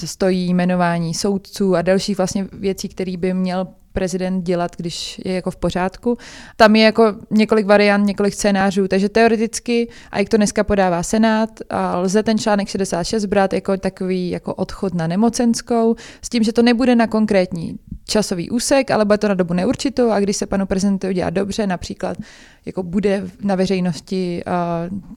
stojí 0.06 0.50
jmenování 0.50 1.14
soudců 1.14 1.76
a 1.76 1.82
dalších 1.82 2.18
vlastně 2.18 2.48
věcí, 2.54 2.90
které 2.90 3.18
by 3.18 3.34
měl 3.34 3.68
prezident 3.94 4.42
dělat, 4.42 4.76
když 4.78 5.22
je 5.26 5.34
jako 5.34 5.52
v 5.52 5.56
pořádku. 5.56 6.18
Tam 6.56 6.76
je 6.76 6.84
jako 6.84 7.16
několik 7.32 7.66
variant, 7.66 8.06
několik 8.06 8.34
scénářů, 8.34 8.88
takže 8.88 9.10
teoreticky, 9.10 9.90
a 10.12 10.20
jak 10.20 10.30
to 10.30 10.38
dneska 10.38 10.64
podává 10.64 11.04
Senát, 11.04 11.50
a 11.70 12.00
lze 12.00 12.24
ten 12.24 12.38
článek 12.38 12.68
66 12.68 13.26
brát 13.26 13.54
jako 13.54 13.78
takový 13.78 14.30
jako 14.30 14.54
odchod 14.54 14.94
na 14.94 15.08
nemocenskou, 15.08 15.96
s 16.22 16.30
tím, 16.30 16.44
že 16.44 16.54
to 16.54 16.62
nebude 16.62 16.96
na 16.96 17.08
konkrétní 17.08 17.80
časový 18.08 18.50
úsek, 18.50 18.92
ale 18.92 19.06
bude 19.06 19.18
to 19.18 19.28
na 19.28 19.34
dobu 19.34 19.54
neurčitou 19.54 20.10
a 20.10 20.20
když 20.20 20.38
se 20.38 20.46
panu 20.46 20.66
prezidentu 20.66 21.08
udělá 21.08 21.30
dobře, 21.30 21.68
například 21.68 22.18
jako 22.66 22.84
bude 22.84 23.24
na 23.42 23.56
veřejnosti 23.56 24.44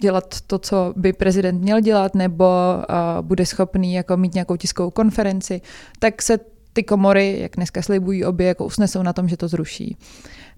dělat 0.01 0.35
to, 0.47 0.59
co 0.59 0.93
by 0.97 1.13
prezident 1.13 1.63
měl 1.63 1.81
dělat, 1.81 2.15
nebo 2.15 2.47
bude 3.21 3.47
schopný 3.47 3.95
jako 3.95 4.17
mít 4.17 4.35
nějakou 4.35 4.57
tiskovou 4.57 4.91
konferenci, 4.91 5.61
tak 5.99 6.23
se 6.23 6.39
ty 6.77 6.83
komory, 6.83 7.37
jak 7.41 7.53
dneska 7.57 7.83
slibují 7.83 8.25
obě, 8.25 8.47
jako 8.47 8.65
usnesou 8.65 9.03
na 9.03 9.13
tom, 9.13 9.29
že 9.29 9.37
to 9.37 9.49
zruší. 9.49 9.97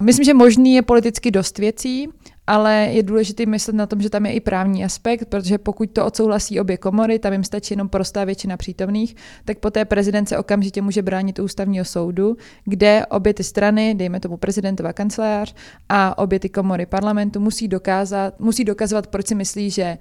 Myslím, 0.03 0.25
že 0.25 0.35
možný 0.35 0.75
je 0.75 0.83
politicky 0.83 1.31
dost 1.31 1.59
věcí, 1.59 2.09
ale 2.47 2.89
je 2.93 3.03
důležité 3.03 3.47
myslet 3.47 3.77
na 3.77 3.87
tom, 3.87 4.01
že 4.01 4.11
tam 4.11 4.27
je 4.27 4.33
i 4.33 4.41
právní 4.41 4.85
aspekt, 4.85 5.25
protože 5.29 5.59
pokud 5.59 5.91
to 5.91 6.07
odsouhlasí 6.07 6.61
obě 6.61 6.77
komory, 6.77 7.19
tam 7.19 7.33
jim 7.33 7.45
stačí 7.45 7.75
jenom 7.75 7.89
prostá 7.89 8.25
většina 8.25 8.57
přítomných, 8.57 9.17
tak 9.45 9.59
poté 9.59 9.85
prezident 9.85 10.27
se 10.29 10.39
okamžitě 10.39 10.83
může 10.83 11.03
bránit 11.03 11.39
u 11.39 11.45
ústavního 11.45 11.85
soudu, 11.85 12.37
kde 12.65 13.07
obě 13.07 13.35
ty 13.35 13.45
strany, 13.45 13.95
dejme 13.95 14.21
tomu 14.21 14.37
prezidentová 14.37 14.93
kancelář 14.93 15.55
a 15.89 16.19
obě 16.19 16.41
ty 16.41 16.49
komory 16.49 16.87
parlamentu 16.87 17.41
musí 17.41 17.69
dokázat, 17.69 18.41
musí 18.41 18.65
dokazovat, 18.65 19.07
proč 19.07 19.27
si 19.27 19.35
myslí, 19.35 19.71
že 19.71 19.99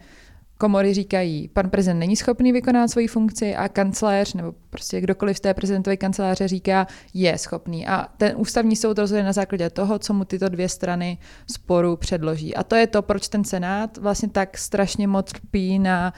komory 0.58 0.94
říkají, 0.94 1.48
pan 1.48 1.70
prezident 1.70 2.00
není 2.00 2.16
schopný 2.16 2.52
vykonat 2.52 2.92
svoji 2.92 3.08
funkci 3.08 3.56
a 3.56 3.70
kancléř 3.70 4.34
nebo 4.34 4.54
prostě 4.70 5.02
kdokoliv 5.02 5.38
z 5.38 5.40
té 5.40 5.54
prezidentové 5.54 5.98
kanceláře 5.98 6.48
říká, 6.48 6.88
je 7.14 7.38
schopný. 7.38 7.88
A 7.88 8.08
ten 8.18 8.34
ústavní 8.38 8.76
soud 8.76 8.98
rozhoduje 8.98 9.24
na 9.24 9.34
základě 9.34 9.70
toho, 9.70 10.00
co 10.00 10.14
mu 10.14 10.26
tyto 10.26 10.50
dvě 10.50 10.70
strany 10.70 11.18
sporu 11.52 11.96
předloží. 11.96 12.56
A 12.56 12.64
to 12.64 12.76
je 12.76 12.88
to, 12.88 13.02
proč 13.02 13.28
ten 13.28 13.44
Senát 13.44 13.98
vlastně 13.98 14.30
tak 14.30 14.58
strašně 14.58 15.08
moc 15.08 15.34
lpí 15.34 15.80
na 15.80 16.14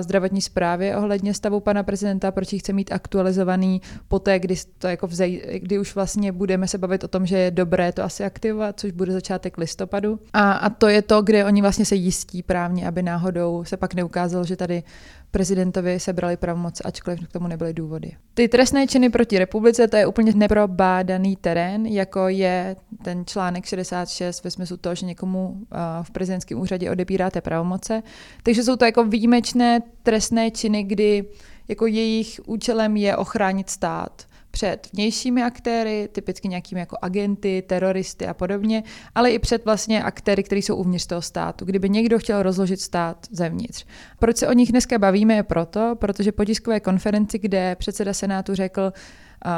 zdravotní 0.00 0.40
zprávě 0.40 0.96
ohledně 0.96 1.34
stavu 1.34 1.60
pana 1.60 1.82
prezidenta, 1.82 2.30
proč 2.30 2.52
ji 2.52 2.58
chce 2.58 2.72
mít 2.72 2.92
aktualizovaný 2.92 3.80
poté, 4.08 4.38
kdy, 4.38 4.54
to 4.78 4.88
jako 4.88 5.06
vzej, 5.06 5.60
kdy 5.62 5.78
už 5.78 5.94
vlastně 5.94 6.32
budeme 6.32 6.68
se 6.68 6.78
bavit 6.78 7.04
o 7.04 7.08
tom, 7.08 7.26
že 7.26 7.38
je 7.38 7.50
dobré 7.50 7.92
to 7.92 8.02
asi 8.02 8.24
aktivovat, 8.24 8.80
což 8.80 8.92
bude 8.92 9.12
začátek 9.12 9.58
listopadu. 9.58 10.20
A, 10.32 10.52
a 10.52 10.70
to 10.70 10.88
je 10.88 11.02
to, 11.02 11.22
kde 11.22 11.44
oni 11.44 11.62
vlastně 11.62 11.84
se 11.84 11.94
jistí 11.94 12.42
právně, 12.42 12.88
aby 12.88 13.02
náhodou 13.02 13.64
se 13.64 13.76
pak 13.82 13.94
neukázalo, 13.94 14.44
že 14.44 14.56
tady 14.56 14.82
prezidentovi 15.30 16.00
sebrali 16.00 16.36
pravomoc, 16.36 16.82
ačkoliv 16.84 17.28
k 17.28 17.32
tomu 17.32 17.48
nebyly 17.48 17.74
důvody. 17.74 18.12
Ty 18.34 18.48
trestné 18.48 18.86
činy 18.86 19.10
proti 19.10 19.38
republice, 19.38 19.88
to 19.88 19.96
je 19.96 20.06
úplně 20.06 20.32
neprobádaný 20.32 21.36
terén, 21.36 21.86
jako 21.86 22.28
je 22.28 22.76
ten 23.02 23.26
článek 23.26 23.64
66 23.64 24.44
ve 24.44 24.50
smyslu 24.50 24.76
toho, 24.76 24.94
že 24.94 25.06
někomu 25.06 25.66
v 26.02 26.10
prezidentském 26.10 26.60
úřadě 26.60 26.90
odebíráte 26.90 27.40
pravomoce. 27.40 28.02
Takže 28.42 28.62
jsou 28.62 28.76
to 28.76 28.84
jako 28.84 29.04
výjimečné 29.04 29.80
trestné 30.02 30.50
činy, 30.50 30.82
kdy 30.82 31.24
jako 31.68 31.86
jejich 31.86 32.40
účelem 32.46 32.96
je 32.96 33.16
ochránit 33.16 33.70
stát 33.70 34.22
před 34.52 34.88
vnějšími 34.92 35.42
aktéry, 35.42 36.08
typicky 36.12 36.48
nějakými 36.48 36.80
jako 36.80 36.96
agenty, 37.02 37.62
teroristy 37.66 38.26
a 38.26 38.34
podobně, 38.34 38.82
ale 39.14 39.30
i 39.30 39.38
před 39.38 39.64
vlastně 39.64 40.02
aktéry, 40.02 40.42
kteří 40.42 40.62
jsou 40.62 40.76
uvnitř 40.76 41.06
toho 41.06 41.22
státu, 41.22 41.64
kdyby 41.64 41.90
někdo 41.90 42.18
chtěl 42.18 42.42
rozložit 42.42 42.80
stát 42.80 43.26
zevnitř. 43.30 43.84
Proč 44.18 44.36
se 44.36 44.48
o 44.48 44.52
nich 44.52 44.70
dneska 44.70 44.98
bavíme 44.98 45.34
je 45.34 45.42
proto, 45.42 45.96
protože 45.98 46.32
po 46.32 46.44
tiskové 46.44 46.80
konferenci, 46.80 47.38
kde 47.38 47.76
předseda 47.76 48.14
Senátu 48.14 48.54
řekl, 48.54 48.92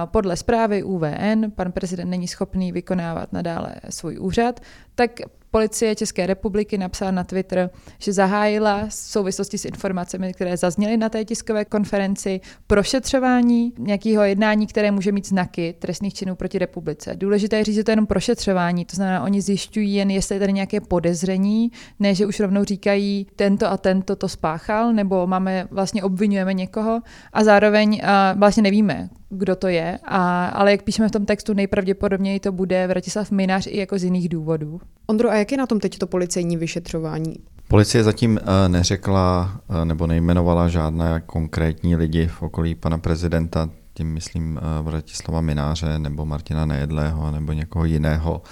podle 0.04 0.36
zprávy 0.36 0.82
UVN 0.82 1.50
pan 1.54 1.72
prezident 1.72 2.10
není 2.10 2.28
schopný 2.28 2.72
vykonávat 2.72 3.32
nadále 3.32 3.74
svůj 3.90 4.18
úřad, 4.18 4.60
tak 4.94 5.10
Policie 5.54 5.94
České 5.94 6.26
republiky 6.26 6.78
napsala 6.78 7.10
na 7.10 7.24
Twitter, 7.24 7.70
že 7.98 8.12
zahájila 8.12 8.86
v 8.86 8.94
souvislosti 8.94 9.58
s 9.58 9.64
informacemi, 9.64 10.32
které 10.32 10.56
zazněly 10.56 10.96
na 10.96 11.08
té 11.08 11.24
tiskové 11.24 11.64
konferenci, 11.64 12.40
prošetřování 12.66 13.72
nějakého 13.78 14.24
jednání, 14.24 14.66
které 14.66 14.90
může 14.90 15.12
mít 15.12 15.28
znaky 15.28 15.74
trestných 15.78 16.14
činů 16.14 16.34
proti 16.34 16.58
republice. 16.58 17.14
Důležité 17.16 17.56
je 17.56 17.64
říct, 17.64 17.74
že 17.74 17.84
to 17.84 17.90
je 17.90 17.92
jenom 17.92 18.06
prošetřování, 18.06 18.84
to 18.84 18.96
znamená, 18.96 19.22
oni 19.22 19.40
zjišťují 19.40 19.94
jen, 19.94 20.10
jestli 20.10 20.34
je 20.36 20.40
tady 20.40 20.52
nějaké 20.52 20.80
podezření, 20.80 21.70
ne, 22.00 22.14
že 22.14 22.26
už 22.26 22.40
rovnou 22.40 22.64
říkají, 22.64 23.26
tento 23.36 23.70
a 23.70 23.76
tento 23.76 24.16
to 24.16 24.28
spáchal, 24.28 24.92
nebo 24.92 25.26
máme, 25.26 25.68
vlastně 25.70 26.02
obvinujeme 26.02 26.54
někoho 26.54 27.00
a 27.32 27.44
zároveň 27.44 28.00
a 28.04 28.34
vlastně 28.38 28.62
nevíme, 28.62 29.08
kdo 29.34 29.56
to 29.56 29.68
je, 29.68 29.98
a, 30.04 30.46
ale 30.46 30.70
jak 30.70 30.82
píšeme 30.82 31.08
v 31.08 31.12
tom 31.12 31.26
textu, 31.26 31.54
nejpravděpodobněji 31.54 32.40
to 32.40 32.52
bude 32.52 32.86
Vratislav 32.86 33.30
Minář 33.30 33.66
i 33.66 33.78
jako 33.78 33.98
z 33.98 34.04
jiných 34.04 34.28
důvodů. 34.28 34.80
Ondro, 35.06 35.30
a 35.30 35.34
jak 35.34 35.52
je 35.52 35.58
na 35.58 35.66
tom 35.66 35.80
teď 35.80 35.98
to 35.98 36.06
policejní 36.06 36.56
vyšetřování? 36.56 37.36
Policie 37.68 38.04
zatím 38.04 38.38
eh, 38.38 38.68
neřekla 38.68 39.60
eh, 39.68 39.84
nebo 39.84 40.06
nejmenovala 40.06 40.68
žádné 40.68 41.22
konkrétní 41.26 41.96
lidi 41.96 42.26
v 42.26 42.42
okolí 42.42 42.74
pana 42.74 42.98
prezidenta, 42.98 43.70
tím 43.94 44.12
myslím 44.12 44.58
eh, 44.58 44.82
Vratislava 44.82 45.40
Mináře 45.40 45.98
nebo 45.98 46.24
Martina 46.24 46.66
Nejedlého 46.66 47.30
nebo 47.30 47.52
někoho 47.52 47.84
jiného, 47.84 48.42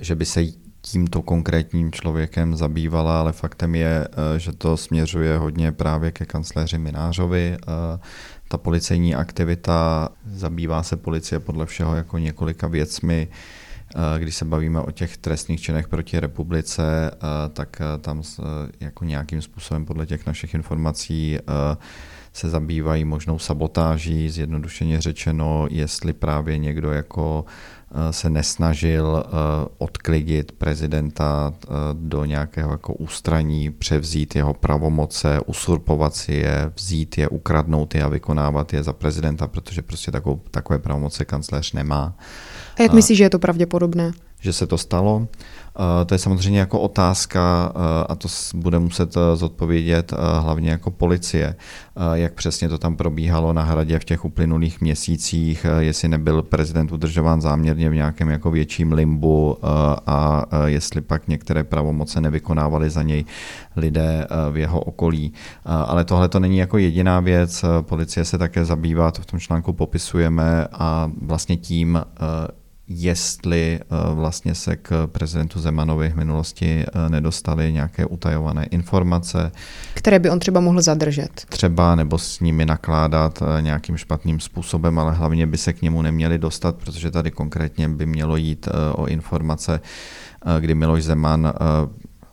že 0.00 0.14
by 0.14 0.26
se 0.26 0.42
tímto 0.82 1.22
konkrétním 1.22 1.92
člověkem 1.92 2.56
zabývala, 2.56 3.20
ale 3.20 3.32
faktem 3.32 3.74
je, 3.74 4.08
že 4.36 4.52
to 4.52 4.76
směřuje 4.76 5.38
hodně 5.38 5.72
právě 5.72 6.12
ke 6.12 6.24
kancléři 6.24 6.78
Minářovi 6.78 7.56
ta 8.50 8.58
policejní 8.58 9.14
aktivita, 9.14 10.08
zabývá 10.26 10.82
se 10.82 10.96
policie 10.96 11.40
podle 11.40 11.66
všeho 11.66 11.96
jako 11.96 12.18
několika 12.18 12.66
věcmi, 12.66 13.28
eh, 13.94 14.18
když 14.18 14.36
se 14.36 14.44
bavíme 14.44 14.80
o 14.80 14.90
těch 14.90 15.16
trestných 15.16 15.60
činech 15.60 15.88
proti 15.88 16.20
republice, 16.20 17.10
eh, 17.10 17.18
tak 17.48 17.80
eh, 17.80 17.98
tam 17.98 18.22
jako 18.80 19.04
nějakým 19.04 19.42
způsobem 19.42 19.84
podle 19.84 20.06
těch 20.06 20.26
našich 20.26 20.54
informací 20.54 21.38
se 22.32 22.48
zabývají 22.48 23.04
možnou 23.04 23.38
sabotáží, 23.38 24.30
zjednodušeně 24.30 25.00
řečeno, 25.00 25.66
jestli 25.70 26.12
právě 26.12 26.58
někdo 26.58 26.92
jako 26.92 27.44
Eh, 27.94 28.12
se 28.12 28.30
nesnažil 28.30 29.24
eh, 29.26 29.30
odklidit 29.78 30.52
prezidenta 30.52 31.54
eh, 31.54 31.68
do 31.92 32.24
nějakého 32.24 32.70
jako 32.70 32.94
ústraní, 32.94 33.70
převzít 33.70 34.36
jeho 34.36 34.54
pravomoce, 34.54 35.40
usurpovat 35.46 36.14
si 36.14 36.32
je, 36.32 36.72
vzít 36.76 37.18
je, 37.18 37.28
ukradnout 37.28 37.94
je 37.94 38.02
a 38.02 38.08
vykonávat 38.08 38.72
je 38.72 38.82
za 38.82 38.92
prezidenta, 38.92 39.46
protože 39.46 39.82
prostě 39.82 40.10
takovou, 40.10 40.40
takové 40.50 40.78
pravomoce 40.78 41.24
kancléř 41.24 41.72
nemá. 41.72 42.16
A 42.78 42.82
jak 42.82 42.92
myslíš, 42.92 43.18
že 43.18 43.24
je 43.24 43.30
to 43.30 43.38
pravděpodobné? 43.38 44.12
Že 44.40 44.52
se 44.52 44.66
to 44.66 44.78
stalo? 44.78 45.28
Eh, 45.76 46.04
to 46.04 46.14
je 46.14 46.18
samozřejmě 46.18 46.60
jako 46.60 46.80
otázka 46.80 47.72
eh, 47.74 48.04
a 48.08 48.14
to 48.14 48.28
bude 48.54 48.78
muset 48.78 49.16
eh, 49.16 49.36
zodpovědět 49.36 50.12
hlavně 50.40 50.70
jako 50.70 50.90
policie, 50.90 51.54
jak 52.12 52.32
přesně 52.34 52.68
to 52.68 52.78
tam 52.78 52.96
probíhalo 52.96 53.52
na 53.52 53.62
hradě 53.62 53.98
v 53.98 54.04
těch 54.04 54.24
uplynulých 54.24 54.80
měsících, 54.80 55.66
jestli 55.78 56.08
nebyl 56.08 56.42
prezident 56.42 56.92
udržován 56.92 57.40
záměrně 57.40 57.90
v 57.90 57.94
nějakém 57.94 58.30
jako 58.30 58.50
větším 58.50 58.92
limbu 58.92 59.58
a 60.06 60.44
jestli 60.66 61.00
pak 61.00 61.28
některé 61.28 61.64
pravomoce 61.64 62.20
nevykonávali 62.20 62.90
za 62.90 63.02
něj 63.02 63.24
lidé 63.76 64.26
v 64.50 64.56
jeho 64.56 64.80
okolí. 64.80 65.32
Ale 65.64 66.04
tohle 66.04 66.28
to 66.28 66.40
není 66.40 66.58
jako 66.58 66.78
jediná 66.78 67.20
věc, 67.20 67.64
policie 67.80 68.24
se 68.24 68.38
také 68.38 68.64
zabývá, 68.64 69.10
to 69.10 69.22
v 69.22 69.26
tom 69.26 69.40
článku 69.40 69.72
popisujeme 69.72 70.66
a 70.72 71.10
vlastně 71.22 71.56
tím, 71.56 72.00
jestli 72.92 73.80
eh, 73.80 74.14
vlastně 74.14 74.54
se 74.54 74.76
k 74.76 75.06
prezidentu 75.06 75.60
Zemanovi 75.60 76.08
v 76.10 76.16
minulosti 76.16 76.84
eh, 76.84 77.08
nedostaly 77.08 77.72
nějaké 77.72 78.06
utajované 78.06 78.64
informace. 78.64 79.52
Které 79.94 80.18
by 80.18 80.30
on 80.30 80.38
třeba 80.38 80.60
mohl 80.60 80.82
zadržet. 80.82 81.30
Třeba 81.48 81.94
nebo 81.94 82.18
s 82.18 82.40
nimi 82.40 82.66
nakládat 82.66 83.42
eh, 83.42 83.62
nějakým 83.62 83.96
špatným 83.96 84.40
způsobem, 84.40 84.98
ale 84.98 85.12
hlavně 85.12 85.46
by 85.46 85.58
se 85.58 85.72
k 85.72 85.82
němu 85.82 86.02
neměli 86.02 86.38
dostat, 86.38 86.76
protože 86.76 87.10
tady 87.10 87.30
konkrétně 87.30 87.88
by 87.88 88.06
mělo 88.06 88.36
jít 88.36 88.68
o 88.92 89.06
informace, 89.06 89.80
kdy 90.60 90.74
Miloš 90.74 91.04
Zeman 91.04 91.52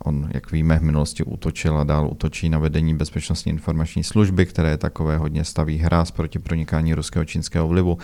On, 0.04 0.28
jak 0.34 0.52
víme, 0.52 0.78
v 0.78 0.82
minulosti 0.82 1.24
útočil 1.24 1.78
a 1.78 1.84
dál 1.84 2.08
útočí 2.12 2.48
na 2.48 2.58
vedení 2.58 2.94
bezpečnostní 2.94 3.52
informační 3.52 4.04
služby, 4.04 4.46
které 4.46 4.78
takové 4.78 5.18
hodně 5.18 5.44
staví 5.44 5.78
hráz 5.78 6.10
proti 6.10 6.38
pronikání 6.38 6.94
ruského 6.94 7.24
čínského 7.24 7.68
vlivu. 7.68 7.98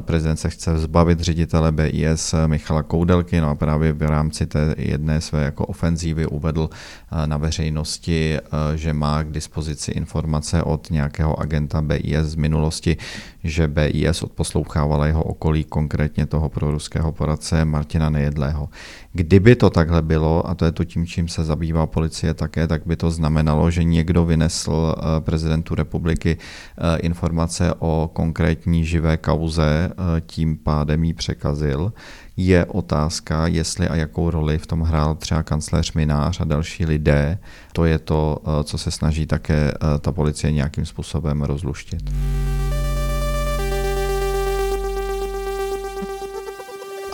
Prezident 0.00 0.36
se 0.36 0.50
chce 0.50 0.78
zbavit 0.78 1.20
ředitele 1.20 1.72
BIS 1.72 2.34
Michala 2.46 2.82
Koudelky, 2.82 3.40
no 3.40 3.48
a 3.50 3.54
právě 3.54 3.92
v 3.92 4.02
rámci 4.02 4.46
té 4.46 4.74
jedné 4.78 5.20
své 5.20 5.44
jako 5.44 5.66
ofenzívy 5.66 6.26
uvedl 6.26 6.70
na 7.26 7.36
veřejnosti, 7.36 8.38
že 8.74 8.92
má 8.92 9.22
k 9.22 9.32
dispozici 9.32 9.90
informace 9.90 10.62
od 10.62 10.90
nějakého 10.90 11.40
agenta 11.40 11.82
BIS 11.82 12.26
z 12.26 12.34
minulosti, 12.34 12.96
že 13.44 13.68
BIS 13.68 14.22
odposlouchávala 14.22 15.06
jeho 15.06 15.22
okolí, 15.22 15.64
konkrétně 15.64 16.26
toho 16.26 16.48
proruského 16.48 17.12
poradce 17.12 17.64
Martina 17.64 18.10
Nejedlého. 18.10 18.68
Kdyby 19.12 19.56
to 19.56 19.70
takhle 19.70 20.02
bylo, 20.02 20.48
a 20.48 20.54
to 20.54 20.64
je 20.64 20.72
to 20.72 20.84
tím, 20.84 21.06
čím 21.06 21.25
kterým 21.26 21.44
se 21.44 21.44
zabývá 21.44 21.86
policie 21.86 22.34
také, 22.34 22.66
tak 22.66 22.86
by 22.86 22.96
to 22.96 23.10
znamenalo, 23.10 23.70
že 23.70 23.84
někdo 23.84 24.24
vynesl 24.24 24.94
prezidentu 25.20 25.74
republiky 25.74 26.38
informace 27.02 27.74
o 27.78 28.10
konkrétní 28.12 28.84
živé 28.84 29.16
kauze, 29.16 29.90
tím 30.26 30.56
pádem 30.56 31.04
jí 31.04 31.14
překazil 31.14 31.92
je 32.36 32.64
otázka, 32.64 33.46
jestli 33.46 33.88
a 33.88 33.96
jakou 33.96 34.30
roli 34.30 34.58
v 34.58 34.66
tom 34.66 34.80
hrál 34.80 35.14
třeba 35.14 35.42
kancléř 35.42 35.92
Minář 35.92 36.40
a 36.40 36.44
další 36.44 36.86
lidé. 36.86 37.38
To 37.72 37.84
je 37.84 37.98
to, 37.98 38.38
eh, 38.44 38.64
co 38.64 38.78
se 38.78 38.90
snaží 38.90 39.26
také 39.26 39.72
eh, 39.72 39.98
ta 39.98 40.12
policie 40.12 40.52
nějakým 40.52 40.86
způsobem 40.86 41.42
rozluštit. 41.42 42.10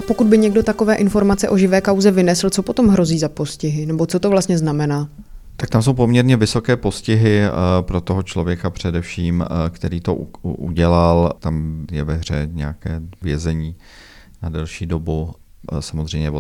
A 0.03 0.05
pokud 0.05 0.27
by 0.27 0.39
někdo 0.39 0.63
takové 0.63 0.95
informace 0.95 1.49
o 1.49 1.57
živé 1.57 1.81
kauze 1.81 2.11
vynesl, 2.11 2.51
co 2.51 2.63
potom 2.63 2.89
hrozí 2.89 3.19
za 3.19 3.29
postihy? 3.29 3.87
Nebo 3.87 4.07
co 4.07 4.19
to 4.19 4.31
vlastně 4.31 4.59
znamená? 4.59 5.09
Tak 5.57 5.71
tam 5.71 5.83
jsou 5.83 5.93
poměrně 5.93 6.37
vysoké 6.37 6.77
postihy 6.77 7.41
eh, 7.41 7.51
pro 7.81 8.01
toho 8.01 8.23
člověka 8.23 8.71
především, 8.71 9.45
který 9.71 10.01
to 10.01 10.15
udělal. 10.43 11.33
Tam 11.39 11.87
je 11.91 12.05
ve 12.05 12.15
hře 12.15 12.49
nějaké 12.53 13.01
vězení 13.23 13.77
na 14.43 14.49
delší 14.49 14.87
dobu. 14.87 15.35
E, 15.73 15.83
samozřejmě 15.83 16.33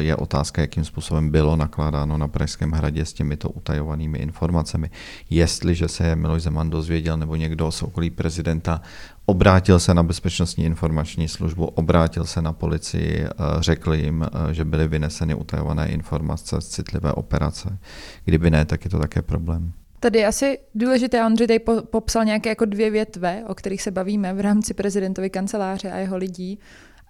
je 0.00 0.16
otázka, 0.16 0.60
jakým 0.60 0.84
způsobem 0.84 1.30
bylo 1.30 1.56
nakládáno 1.56 2.18
na 2.18 2.28
Pražském 2.28 2.70
hradě 2.70 3.04
s 3.04 3.12
těmito 3.12 3.48
utajovanými 3.50 4.18
informacemi. 4.18 4.90
Jestliže 5.30 5.88
se 5.88 6.16
Miloš 6.16 6.42
Zeman 6.42 6.70
dozvěděl 6.70 7.16
nebo 7.16 7.36
někdo 7.36 7.70
z 7.70 7.82
okolí 7.82 8.10
prezidenta, 8.10 8.82
obrátil 9.30 9.78
se 9.80 9.94
na 9.94 10.02
bezpečnostní 10.02 10.64
informační 10.64 11.28
službu, 11.28 11.66
obrátil 11.66 12.24
se 12.24 12.42
na 12.42 12.52
policii, 12.52 13.24
e, 13.24 13.28
řekl 13.60 13.94
jim, 13.94 14.22
e, 14.22 14.54
že 14.54 14.64
byly 14.64 14.88
vyneseny 14.88 15.34
utajované 15.34 15.88
informace 15.88 16.60
z 16.60 16.68
citlivé 16.68 17.12
operace. 17.12 17.78
Kdyby 18.24 18.50
ne, 18.50 18.64
tak 18.64 18.84
je 18.84 18.90
to 18.90 18.98
také 18.98 19.22
problém. 19.22 19.72
Tady 20.00 20.18
je 20.18 20.26
asi 20.26 20.58
důležité, 20.74 21.26
Ondřej 21.26 21.46
tady 21.46 21.58
popsal 21.82 22.24
nějaké 22.24 22.48
jako 22.48 22.64
dvě 22.64 22.90
větve, 22.90 23.44
o 23.46 23.54
kterých 23.54 23.82
se 23.82 23.90
bavíme 23.90 24.34
v 24.34 24.40
rámci 24.40 24.74
prezidentovy 24.74 25.30
kanceláře 25.30 25.92
a 25.92 25.96
jeho 25.96 26.16
lidí. 26.16 26.58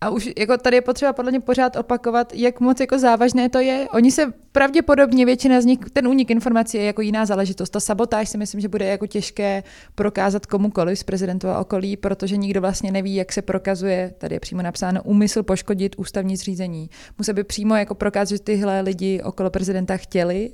A 0.02 0.11
už 0.11 0.28
jako 0.38 0.57
tady 0.57 0.76
je 0.76 0.80
potřeba 0.80 1.12
podle 1.12 1.30
mě 1.30 1.40
pořád 1.40 1.76
opakovat, 1.76 2.35
jak 2.35 2.61
moc 2.61 2.80
jako 2.80 2.99
závažné 2.99 3.49
to 3.49 3.59
je. 3.59 3.88
Oni 3.92 4.11
se 4.11 4.33
pravděpodobně, 4.52 5.26
většina 5.26 5.61
z 5.61 5.64
nich, 5.64 5.78
ten 5.92 6.09
únik 6.09 6.30
informací 6.30 6.76
je 6.76 6.85
jako 6.85 7.02
jiná 7.02 7.26
záležitost. 7.26 7.71
Ta 7.71 7.80
sabotáž 7.80 8.28
si 8.28 8.38
myslím, 8.38 8.61
že 8.61 8.69
bude 8.69 8.85
jako 8.85 9.07
těžké 9.07 9.62
prokázat 9.95 10.47
komukoliv 10.47 10.99
z 10.99 11.02
prezidentova 11.02 11.59
okolí, 11.59 11.97
protože 11.97 12.37
nikdo 12.37 12.61
vlastně 12.61 12.92
neví, 12.92 13.14
jak 13.14 13.33
se 13.33 13.42
prokazuje, 13.42 14.14
tady 14.19 14.35
je 14.35 14.40
přímo 14.40 14.62
napsáno, 14.62 15.02
úmysl 15.02 15.42
poškodit 15.42 15.95
ústavní 15.99 16.37
zřízení. 16.37 16.90
Musí 17.19 17.33
by 17.33 17.45
přímo 17.45 17.76
jako 17.76 17.95
prokázat, 17.95 18.28
že 18.28 18.38
tyhle 18.38 18.80
lidi 18.80 19.21
okolo 19.25 19.50
prezidenta 19.50 19.97
chtěli 19.97 20.50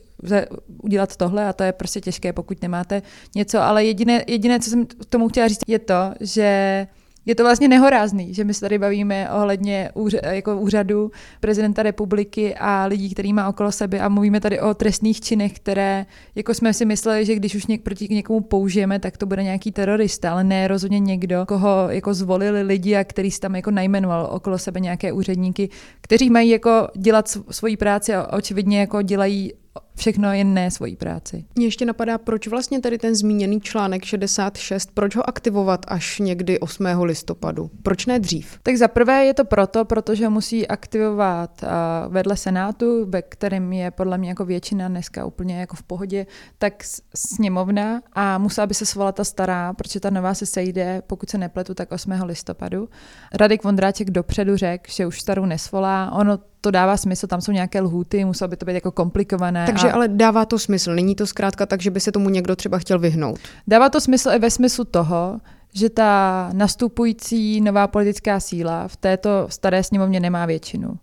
udělat 0.83 1.17
tohle 1.17 1.47
a 1.47 1.53
to 1.53 1.65
je 1.65 1.73
prostě 1.73 2.01
těžké, 2.01 2.33
pokud 2.33 2.63
nemáte 2.63 3.03
něco. 3.35 3.61
Ale 3.61 3.85
jediné, 3.85 4.25
jediné 4.27 4.61
co 4.61 4.71
jsem 4.71 4.87
k 4.87 5.05
tomu 5.09 5.29
chtěla 5.29 5.49
říct, 5.49 5.61
je 5.67 5.79
to, 5.79 6.15
že 6.21 6.87
je 7.27 7.35
to 7.35 7.43
vlastně 7.43 7.69
nehorázný, 7.69 8.35
že 8.35 8.45
my 8.45 8.55
se 8.55 8.61
tady 8.61 8.79
bavíme 8.79 9.31
ohledně 9.31 9.91
úř- 9.95 10.33
jako 10.33 10.57
úřadu 10.57 11.11
prezidenta 11.41 11.83
republiky 11.83 12.55
a 12.55 12.85
lidí, 12.85 13.11
který 13.11 13.33
má 13.33 13.49
okolo 13.49 13.73
sebe 13.73 14.01
a 14.01 14.09
mluvíme 14.09 14.41
tady 14.41 14.61
o 14.61 14.75
trestných 14.75 15.21
činech, 15.21 15.53
které 15.53 16.07
jako 16.35 16.55
jsme 16.55 16.75
si 16.75 16.85
mysleli, 16.85 17.25
že 17.25 17.35
když 17.35 17.55
už 17.55 17.67
něk- 17.67 17.83
proti 17.83 18.09
někomu 18.11 18.41
použijeme, 18.41 18.99
tak 18.99 19.17
to 19.17 19.27
bude 19.27 19.43
nějaký 19.43 19.73
terorista, 19.73 20.33
ale 20.33 20.45
ne 20.45 20.69
rozhodně 20.69 21.01
někdo, 21.01 21.47
koho 21.49 21.87
jako 21.89 22.15
zvolili 22.15 22.63
lidi 22.63 22.97
a 22.97 23.05
který 23.05 23.31
si 23.31 23.41
tam 23.41 23.57
jako 23.57 23.71
najmenoval 23.71 24.29
okolo 24.31 24.59
sebe 24.59 24.81
nějaké 24.81 25.13
úředníky, 25.13 25.69
kteří 26.01 26.31
mají 26.31 26.51
jako 26.51 26.89
dělat 26.97 27.29
svoji 27.51 27.77
práci 27.77 28.15
a 28.15 28.33
očividně 28.33 28.81
jako 28.81 29.03
dělají 29.03 29.53
všechno 29.97 30.33
jen 30.33 30.55
ne 30.55 30.71
svoji 30.71 30.97
práci. 30.97 31.45
Mě 31.55 31.67
ještě 31.67 31.87
napadá, 31.87 32.19
proč 32.19 32.47
vlastně 32.47 32.81
tady 32.81 32.99
ten 32.99 33.15
zmíněný 33.15 33.61
článek 33.61 34.05
66, 34.05 34.91
proč 34.95 35.17
ho 35.17 35.29
aktivovat 35.29 35.87
až 35.89 36.19
někdy 36.19 36.61
8. 36.61 36.87
listopadu? 37.03 37.71
Proč 37.83 38.07
ne 38.07 38.19
dřív? 38.19 38.59
Tak 38.63 38.77
za 38.77 38.89
prvé 38.89 39.25
je 39.25 39.35
to 39.35 39.45
proto, 39.45 39.85
protože 39.85 40.29
musí 40.29 40.69
aktivovat 40.69 41.63
uh, 41.63 42.13
vedle 42.13 42.37
Senátu, 42.37 43.07
ve 43.09 43.23
kterém 43.23 43.73
je 43.73 43.91
podle 43.91 44.19
mě 44.19 44.29
jako 44.29 44.45
většina 44.45 44.89
dneska 44.89 45.25
úplně 45.25 45.61
jako 45.61 45.77
v 45.77 45.83
pohodě, 45.83 46.27
tak 46.59 46.75
sněmovna 47.15 48.03
a 48.13 48.39
musela 48.39 48.67
by 48.67 48.75
se 48.75 48.87
svolat 48.87 49.15
ta 49.15 49.25
stará, 49.25 49.73
protože 49.73 50.01
ta 50.01 50.11
nová 50.11 50.35
se 50.35 50.47
sejde, 50.47 51.03
pokud 51.07 51.31
se 51.31 51.39
nepletu, 51.39 51.75
tak 51.75 51.93
8. 51.93 52.13
listopadu. 52.25 52.89
Radek 53.35 53.65
Vondráček 53.65 54.11
dopředu 54.11 54.57
řekl, 54.57 54.91
že 54.91 55.07
už 55.07 55.21
starou 55.21 55.45
nesvolá. 55.45 56.13
Ono 56.13 56.39
to 56.67 56.71
dává 56.71 56.97
smysl, 56.97 57.27
tam 57.27 57.41
jsou 57.41 57.53
nějaké 57.53 57.81
lhůty, 57.81 58.25
muselo 58.25 58.49
by 58.49 58.57
to 58.57 58.67
být 58.67 58.75
jako 58.75 58.91
komplikované. 58.91 59.67
Takže 59.67 59.86
a... 59.91 59.95
ale 59.95 60.09
dává 60.09 60.45
to 60.45 60.59
smysl, 60.59 60.95
není 60.95 61.15
to 61.15 61.27
zkrátka 61.27 61.67
tak, 61.67 61.81
že 61.81 61.91
by 61.91 62.01
se 62.01 62.13
tomu 62.13 62.29
někdo 62.29 62.57
třeba 62.57 62.79
chtěl 62.79 62.99
vyhnout. 62.99 63.39
Dává 63.67 63.89
to 63.89 64.01
smysl 64.01 64.31
i 64.31 64.39
ve 64.39 64.51
smyslu 64.51 64.85
toho, 64.85 65.41
že 65.75 65.91
ta 65.91 66.51
nastupující 66.53 67.61
nová 67.61 67.87
politická 67.87 68.41
síla 68.41 68.89
v 68.89 68.97
této 68.97 69.47
staré 69.51 69.83
sněmovně 69.83 70.21
nemá 70.21 70.47
většinu. 70.47 70.95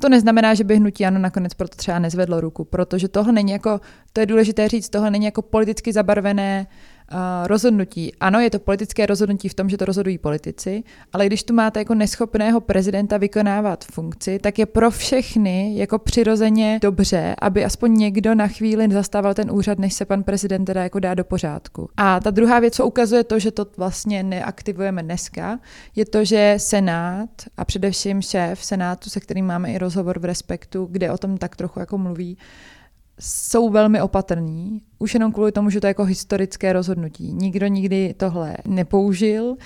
To 0.00 0.08
neznamená, 0.08 0.54
že 0.54 0.64
by 0.64 0.76
hnutí 0.76 1.06
ano 1.06 1.18
nakonec 1.18 1.54
proto 1.54 1.76
třeba 1.76 1.98
nezvedlo 1.98 2.40
ruku, 2.40 2.64
protože 2.64 3.08
tohle 3.08 3.32
není 3.32 3.52
jako, 3.52 3.80
to 4.12 4.20
je 4.20 4.26
důležité 4.26 4.68
říct, 4.68 4.88
tohle 4.88 5.10
není 5.10 5.24
jako 5.24 5.42
politicky 5.42 5.92
zabarvené 5.92 6.66
rozhodnutí. 7.44 8.12
Ano, 8.20 8.40
je 8.40 8.50
to 8.50 8.58
politické 8.58 9.06
rozhodnutí 9.06 9.48
v 9.48 9.54
tom, 9.54 9.68
že 9.68 9.76
to 9.76 9.84
rozhodují 9.84 10.18
politici, 10.18 10.82
ale 11.12 11.26
když 11.26 11.42
tu 11.42 11.54
máte 11.54 11.80
jako 11.80 11.94
neschopného 11.94 12.60
prezidenta 12.60 13.16
vykonávat 13.16 13.84
funkci, 13.84 14.38
tak 14.38 14.58
je 14.58 14.66
pro 14.66 14.90
všechny 14.90 15.72
jako 15.76 15.98
přirozeně 15.98 16.78
dobře, 16.82 17.36
aby 17.40 17.64
aspoň 17.64 17.94
někdo 17.94 18.34
na 18.34 18.48
chvíli 18.48 18.88
zastával 18.92 19.34
ten 19.34 19.50
úřad, 19.50 19.78
než 19.78 19.94
se 19.94 20.04
pan 20.04 20.22
prezident 20.22 20.64
teda 20.64 20.82
jako 20.82 20.98
dá 20.98 21.14
do 21.14 21.24
pořádku. 21.24 21.88
A 21.96 22.20
ta 22.20 22.30
druhá 22.30 22.60
věc, 22.60 22.74
co 22.74 22.86
ukazuje 22.86 23.24
to, 23.24 23.38
že 23.38 23.50
to 23.50 23.66
vlastně 23.76 24.22
neaktivujeme 24.22 25.02
dneska, 25.02 25.58
je 25.96 26.06
to, 26.06 26.24
že 26.24 26.54
Senát 26.56 27.30
a 27.56 27.64
především 27.64 28.22
šéf 28.22 28.64
Senátu, 28.64 29.10
se 29.10 29.20
kterým 29.20 29.46
máme 29.46 29.72
i 29.72 29.78
rozhovor 29.78 30.18
v 30.18 30.24
Respektu, 30.24 30.88
kde 30.90 31.12
o 31.12 31.18
tom 31.18 31.38
tak 31.38 31.56
trochu 31.56 31.80
jako 31.80 31.98
mluví, 31.98 32.38
jsou 33.18 33.70
velmi 33.70 34.02
opatrní 34.02 34.82
už 34.98 35.14
jenom 35.14 35.32
kvůli 35.32 35.52
tomu, 35.52 35.70
že 35.70 35.80
to 35.80 35.86
je 35.86 35.88
jako 35.88 36.04
historické 36.04 36.72
rozhodnutí. 36.72 37.32
Nikdo 37.32 37.66
nikdy 37.66 38.14
tohle 38.16 38.56
nepoužil. 38.66 39.56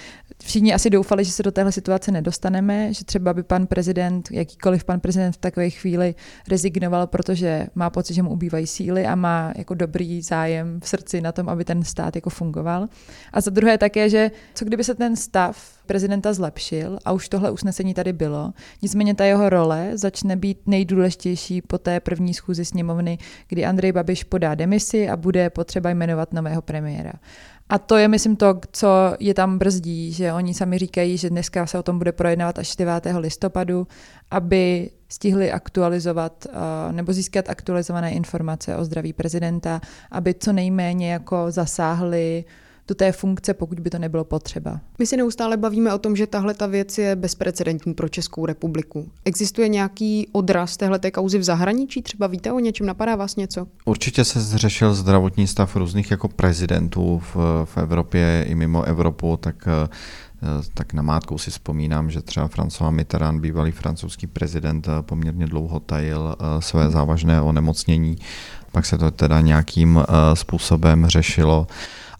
Všichni 0.44 0.74
asi 0.74 0.90
doufali, 0.90 1.24
že 1.24 1.32
se 1.32 1.42
do 1.42 1.52
téhle 1.52 1.72
situace 1.72 2.12
nedostaneme, 2.12 2.94
že 2.94 3.04
třeba 3.04 3.34
by 3.34 3.42
pan 3.42 3.66
prezident, 3.66 4.28
jakýkoliv 4.30 4.84
pan 4.84 5.00
prezident 5.00 5.32
v 5.32 5.36
takové 5.36 5.70
chvíli 5.70 6.14
rezignoval, 6.48 7.06
protože 7.06 7.66
má 7.74 7.90
pocit, 7.90 8.14
že 8.14 8.22
mu 8.22 8.30
ubývají 8.30 8.66
síly 8.66 9.06
a 9.06 9.14
má 9.14 9.52
jako 9.56 9.74
dobrý 9.74 10.22
zájem 10.22 10.80
v 10.80 10.88
srdci 10.88 11.20
na 11.20 11.32
tom, 11.32 11.48
aby 11.48 11.64
ten 11.64 11.82
stát 11.82 12.16
jako 12.16 12.30
fungoval. 12.30 12.88
A 13.32 13.40
za 13.40 13.50
druhé 13.50 13.78
také, 13.78 14.08
že 14.08 14.30
co 14.54 14.64
kdyby 14.64 14.84
se 14.84 14.94
ten 14.94 15.16
stav 15.16 15.72
prezidenta 15.86 16.32
zlepšil 16.32 16.98
a 17.04 17.12
už 17.12 17.28
tohle 17.28 17.50
usnesení 17.50 17.94
tady 17.94 18.12
bylo. 18.12 18.52
Nicméně 18.82 19.14
ta 19.14 19.24
jeho 19.24 19.48
role 19.48 19.90
začne 19.94 20.36
být 20.36 20.58
nejdůležitější 20.66 21.62
po 21.62 21.78
té 21.78 22.00
první 22.00 22.34
schůzi 22.34 22.64
sněmovny, 22.64 23.18
kdy 23.48 23.64
Andrej 23.64 23.92
Babiš 23.92 24.24
podá 24.24 24.54
demisi 24.54 25.08
a 25.08 25.16
bude 25.16 25.50
potřeba 25.50 25.90
jmenovat 25.90 26.32
nového 26.32 26.62
premiéra. 26.62 27.12
A 27.68 27.78
to 27.78 27.96
je, 27.96 28.08
myslím, 28.08 28.36
to, 28.36 28.60
co 28.72 28.88
je 29.20 29.34
tam 29.34 29.58
brzdí, 29.58 30.12
že 30.12 30.32
oni 30.32 30.54
sami 30.54 30.78
říkají, 30.78 31.16
že 31.16 31.30
dneska 31.30 31.66
se 31.66 31.78
o 31.78 31.82
tom 31.82 31.98
bude 31.98 32.12
projednávat 32.12 32.58
až 32.58 32.76
9. 32.76 33.06
listopadu, 33.18 33.86
aby 34.30 34.90
stihli 35.08 35.52
aktualizovat 35.52 36.46
nebo 36.90 37.12
získat 37.12 37.48
aktualizované 37.48 38.10
informace 38.10 38.76
o 38.76 38.84
zdraví 38.84 39.12
prezidenta, 39.12 39.80
aby 40.10 40.34
co 40.34 40.52
nejméně 40.52 41.12
jako 41.12 41.50
zasáhli 41.50 42.44
do 42.88 42.94
té 42.94 43.12
funkce, 43.12 43.54
pokud 43.54 43.80
by 43.80 43.90
to 43.90 43.98
nebylo 43.98 44.24
potřeba. 44.24 44.80
My 44.98 45.06
si 45.06 45.16
neustále 45.16 45.56
bavíme 45.56 45.94
o 45.94 45.98
tom, 45.98 46.16
že 46.16 46.26
tahle 46.26 46.54
ta 46.54 46.66
věc 46.66 46.98
je 46.98 47.16
bezprecedentní 47.16 47.94
pro 47.94 48.08
Českou 48.08 48.46
republiku. 48.46 49.10
Existuje 49.24 49.68
nějaký 49.68 50.28
odraz 50.32 50.76
téhle 50.76 50.98
kauzy 50.98 51.38
v 51.38 51.42
zahraničí? 51.42 52.02
Třeba 52.02 52.26
víte 52.26 52.52
o 52.52 52.58
něčem? 52.58 52.86
Napadá 52.86 53.16
vás 53.16 53.36
něco? 53.36 53.66
Určitě 53.84 54.24
se 54.24 54.40
zřešil 54.40 54.94
zdravotní 54.94 55.46
stav 55.46 55.76
různých 55.76 56.10
jako 56.10 56.28
prezidentů 56.28 57.22
v, 57.34 57.36
v 57.64 57.76
Evropě 57.76 58.46
i 58.48 58.54
mimo 58.54 58.82
Evropu, 58.82 59.36
tak 59.36 59.56
eh, 59.66 59.88
tak 60.74 60.92
na 60.92 61.02
mátkou 61.02 61.38
si 61.38 61.50
vzpomínám, 61.50 62.10
že 62.10 62.22
třeba 62.22 62.48
François 62.48 62.90
Mitterrand, 62.90 63.40
bývalý 63.40 63.70
francouzský 63.70 64.26
prezident, 64.26 64.88
eh, 64.88 65.02
poměrně 65.02 65.46
dlouho 65.46 65.80
tajil 65.80 66.36
eh, 66.38 66.62
své 66.62 66.90
závažné 66.90 67.40
onemocnění. 67.40 68.16
Pak 68.72 68.86
se 68.86 68.98
to 68.98 69.10
teda 69.10 69.40
nějakým 69.40 70.00
způsobem 70.34 71.06
řešilo. 71.06 71.66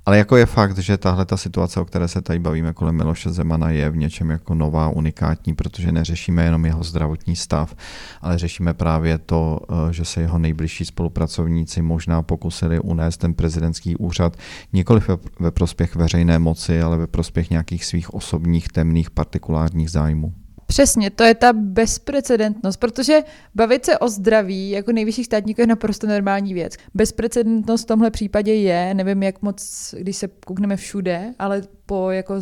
Ale 0.07 0.19
jako 0.19 0.37
je 0.37 0.47
fakt, 0.47 0.79
že 0.79 0.97
tahle 0.97 1.25
ta 1.25 1.37
situace, 1.37 1.81
o 1.81 1.85
které 1.85 2.09
se 2.09 2.23
tady 2.23 2.39
bavíme 2.39 2.73
kolem 2.73 2.97
Miloše 2.97 3.31
Zemana, 3.31 3.71
je 3.71 3.91
v 3.91 3.97
něčem 3.97 4.31
jako 4.31 4.55
nová, 4.55 4.89
unikátní, 4.89 5.55
protože 5.55 5.93
neřešíme 5.93 6.45
jenom 6.45 6.65
jeho 6.65 6.85
zdravotní 6.85 7.37
stav, 7.37 7.75
ale 8.21 8.39
řešíme 8.39 8.75
právě 8.75 9.19
to, 9.19 9.61
eh, 9.71 9.93
že 9.93 10.05
se 10.05 10.21
jeho 10.21 10.39
nejbližší 10.39 10.85
spolupracovníci 10.85 11.83
možná 11.83 12.23
pokusili 12.23 12.81
unést 12.81 13.17
ten 13.17 13.35
prezidentský 13.35 13.97
úřad 13.97 14.37
nikoli 14.73 15.01
ve 15.41 15.51
prospěch 15.51 15.95
veřejné 15.95 16.39
moci, 16.39 16.83
ale 16.83 16.97
ve 16.97 17.07
prospěch 17.07 17.51
nějakých 17.51 17.85
svých 17.85 18.15
osobních 18.15 18.69
temných 18.69 19.11
partikulárních 19.11 19.91
zájmů. 19.91 20.42
Přesně, 20.73 21.11
to 21.11 21.25
je 21.25 21.35
ta 21.35 21.53
bezprecedentnost, 21.53 22.81
protože 22.81 23.21
bavit 23.55 23.85
se 23.85 23.99
o 23.99 24.09
zdraví 24.09 24.71
jako 24.71 24.93
nejvyšších 24.93 25.27
státníků 25.27 25.61
je 25.61 25.67
naprosto 25.67 26.07
normální 26.07 26.55
věc. 26.55 26.77
Bezprecedentnost 26.95 27.85
v 27.85 27.87
tomhle 27.87 28.11
případě 28.11 28.55
je, 28.55 28.95
nevím 28.95 29.23
jak 29.23 29.43
moc, 29.43 29.95
když 29.99 30.17
se 30.17 30.29
koukneme 30.47 30.77
všude, 30.77 31.35
ale 31.39 31.63
po 31.87 32.11
jako 32.11 32.35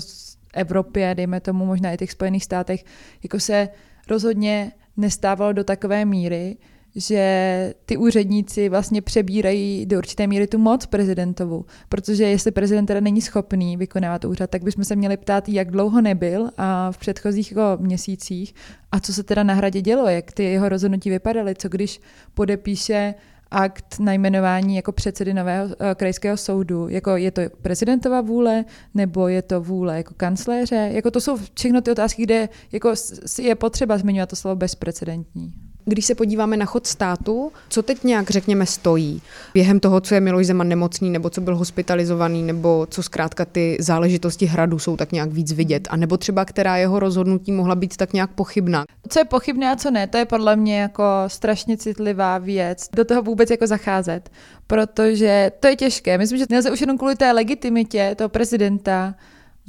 Evropě, 0.55 1.15
dejme 1.15 1.41
tomu 1.41 1.67
možná 1.67 1.93
i 1.93 1.97
těch 1.97 2.11
Spojených 2.11 2.45
státech, 2.45 2.85
jako 3.23 3.41
se 3.41 3.69
rozhodně 4.09 4.73
nestávalo 4.97 5.53
do 5.53 5.65
takové 5.65 6.05
míry, 6.05 6.57
že 6.97 7.75
ty 7.87 7.97
úředníci 7.97 8.69
vlastně 8.69 9.03
přebírají 9.03 9.87
do 9.87 9.99
určité 9.99 10.27
míry 10.27 10.47
tu 10.47 10.59
moc 10.59 10.87
prezidentovu, 10.87 11.65
protože 11.89 12.25
jestli 12.25 12.51
prezident 12.51 12.87
teda 12.87 13.01
není 13.01 13.21
schopný 13.21 13.77
vykonávat 13.77 14.25
úřad, 14.25 14.51
tak 14.51 14.63
bychom 14.63 14.85
se 14.85 14.97
měli 14.97 15.17
ptát, 15.17 15.49
jak 15.49 15.71
dlouho 15.71 16.01
nebyl 16.01 16.51
a 16.59 16.93
v 16.93 16.99
předchozích 16.99 17.53
jako 17.53 17.83
měsících 17.83 18.55
a 18.93 19.01
co 19.01 19.15
se 19.15 19.23
teda 19.23 19.43
na 19.43 19.55
hradě 19.55 19.83
dělo, 19.83 20.09
jak 20.09 20.33
ty 20.33 20.45
jeho 20.45 20.69
rozhodnutí 20.69 21.11
vypadaly, 21.11 21.55
co 21.55 21.69
když 21.69 22.01
podepíše 22.35 23.15
akt 23.51 23.99
na 23.99 24.13
jmenování 24.13 24.77
jako 24.77 24.93
předsedy 24.93 25.35
nového 25.35 25.65
uh, 25.65 25.73
krajského 25.95 26.37
soudu, 26.37 26.89
jako 26.89 27.17
je 27.17 27.31
to 27.31 27.43
prezidentova 27.63 28.21
vůle, 28.21 28.65
nebo 28.95 29.29
je 29.29 29.43
to 29.43 29.61
vůle 29.61 29.97
jako 29.97 30.15
kancléře, 30.17 30.91
jako 30.93 31.11
to 31.11 31.21
jsou 31.21 31.39
všechno 31.55 31.81
ty 31.81 31.91
otázky, 31.91 32.23
kde 32.23 32.49
jako 32.73 32.95
je 33.43 33.55
potřeba 33.55 33.99
zmiňovat 33.99 34.29
to 34.29 34.37
slovo 34.37 34.57
bezprecedentní. 34.57 35.70
Když 35.85 36.05
se 36.05 36.15
podíváme 36.15 36.57
na 36.57 36.67
chod 36.67 36.87
státu, 36.87 37.53
co 37.69 37.83
teď 37.83 38.05
nějak, 38.05 38.31
řekněme, 38.31 38.67
stojí 38.67 39.23
během 39.55 39.81
toho, 39.81 40.01
co 40.01 40.15
je 40.15 40.21
Miloš 40.21 40.47
Zeman 40.47 40.69
nemocný, 40.69 41.11
nebo 41.11 41.31
co 41.31 41.41
byl 41.41 41.57
hospitalizovaný, 41.57 42.43
nebo 42.43 42.87
co 42.91 43.03
zkrátka 43.03 43.45
ty 43.45 43.77
záležitosti 43.81 44.47
hradu 44.47 44.79
jsou 44.79 44.97
tak 44.97 45.13
nějak 45.13 45.33
víc 45.33 45.53
vidět, 45.53 45.89
a 45.91 45.97
nebo 45.97 46.17
třeba 46.17 46.45
která 46.45 46.77
jeho 46.77 46.99
rozhodnutí 46.99 47.53
mohla 47.53 47.75
být 47.75 47.97
tak 47.97 48.13
nějak 48.13 48.31
pochybná. 48.31 48.85
Co 49.09 49.19
je 49.19 49.25
pochybné 49.25 49.71
a 49.71 49.77
co 49.77 49.91
ne, 49.91 50.07
to 50.07 50.17
je 50.17 50.25
podle 50.25 50.57
mě 50.57 50.81
jako 50.81 51.05
strašně 51.27 51.77
citlivá 51.77 52.39
věc. 52.39 52.89
Do 52.97 53.05
toho 53.05 53.23
vůbec 53.23 53.51
jako 53.51 53.67
zacházet, 53.67 54.31
protože 54.67 55.53
to 55.61 55.67
je 55.69 55.77
těžké. 55.77 56.19
Myslím, 56.19 56.39
že 56.39 56.45
nelze 56.51 56.71
už 56.71 56.81
jenom 56.81 56.99
kvůli 56.99 57.17
té 57.17 57.33
legitimitě 57.33 58.15
toho 58.19 58.29
prezidenta 58.29 59.15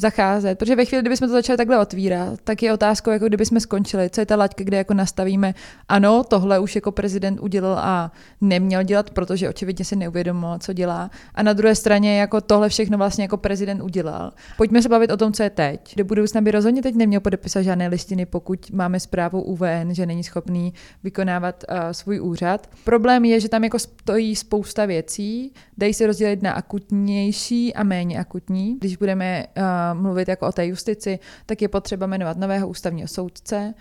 zacházet. 0.02 0.60
Protože 0.60 0.76
ve 0.76 0.86
chvíli, 0.86 1.02
kdybychom 1.02 1.28
to 1.28 1.34
začali 1.34 1.58
takhle 1.58 1.80
otvírat, 1.80 2.40
tak 2.44 2.64
je 2.64 2.74
otázkou, 2.74 3.12
jako 3.12 3.28
kdyby 3.28 3.46
jsme 3.46 3.60
skončili, 3.60 4.10
co 4.10 4.22
je 4.22 4.26
ta 4.26 4.36
laťka, 4.36 4.64
kde 4.64 4.78
jako 4.78 4.94
nastavíme, 4.94 5.54
ano, 5.90 6.24
tohle 6.24 6.60
už 6.60 6.76
jako 6.76 6.92
prezident 6.92 7.40
udělal 7.40 7.78
a 7.78 8.12
neměl 8.42 8.84
dělat, 8.84 9.10
protože 9.10 9.50
očividně 9.50 9.86
si 9.86 9.96
neuvědomil, 9.96 10.58
co 10.60 10.74
dělá. 10.74 11.12
A 11.36 11.44
na 11.44 11.54
druhé 11.54 11.76
straně 11.76 12.20
jako 12.20 12.42
tohle 12.42 12.70
všechno 12.70 12.98
vlastně 12.98 13.24
jako 13.24 13.38
prezident 13.38 13.82
udělal. 13.82 14.32
Pojďme 14.58 14.82
se 14.82 14.90
bavit 14.90 15.12
o 15.12 15.18
tom, 15.18 15.34
co 15.34 15.44
je 15.44 15.50
teď. 15.50 15.96
Do 15.98 16.06
budoucna 16.06 16.42
by 16.42 16.52
rozhodně 16.52 16.82
teď 16.82 16.96
neměl 16.96 17.22
podepisat 17.22 17.64
žádné 17.64 17.88
listiny, 17.88 18.26
pokud 18.26 18.72
máme 18.72 19.00
zprávu 19.00 19.42
UVN, 19.42 19.92
že 19.92 20.06
není 20.06 20.24
schopný 20.24 20.74
vykonávat 21.04 21.64
uh, 21.70 21.78
svůj 21.92 22.22
úřad. 22.22 22.70
Problém 22.84 23.26
je, 23.26 23.40
že 23.40 23.50
tam 23.50 23.64
jako 23.64 23.80
stojí 23.80 24.36
spousta 24.36 24.86
věcí, 24.86 25.54
dají 25.78 25.94
se 25.94 26.08
rozdělit 26.08 26.42
na 26.42 26.52
akutnější 26.52 27.74
a 27.74 27.84
méně 27.84 28.20
akutní. 28.20 28.78
Když 28.80 28.98
budeme 28.98 29.46
uh, 29.58 29.64
mluvit 29.94 30.28
jako 30.28 30.48
o 30.48 30.52
té 30.52 30.68
justici, 30.68 31.20
tak 31.46 31.62
je 31.62 31.68
potřeba 31.68 32.08
jmenovat 32.08 32.38
nového 32.38 32.68
ústavního 32.68 33.08
soudce. 33.08 33.74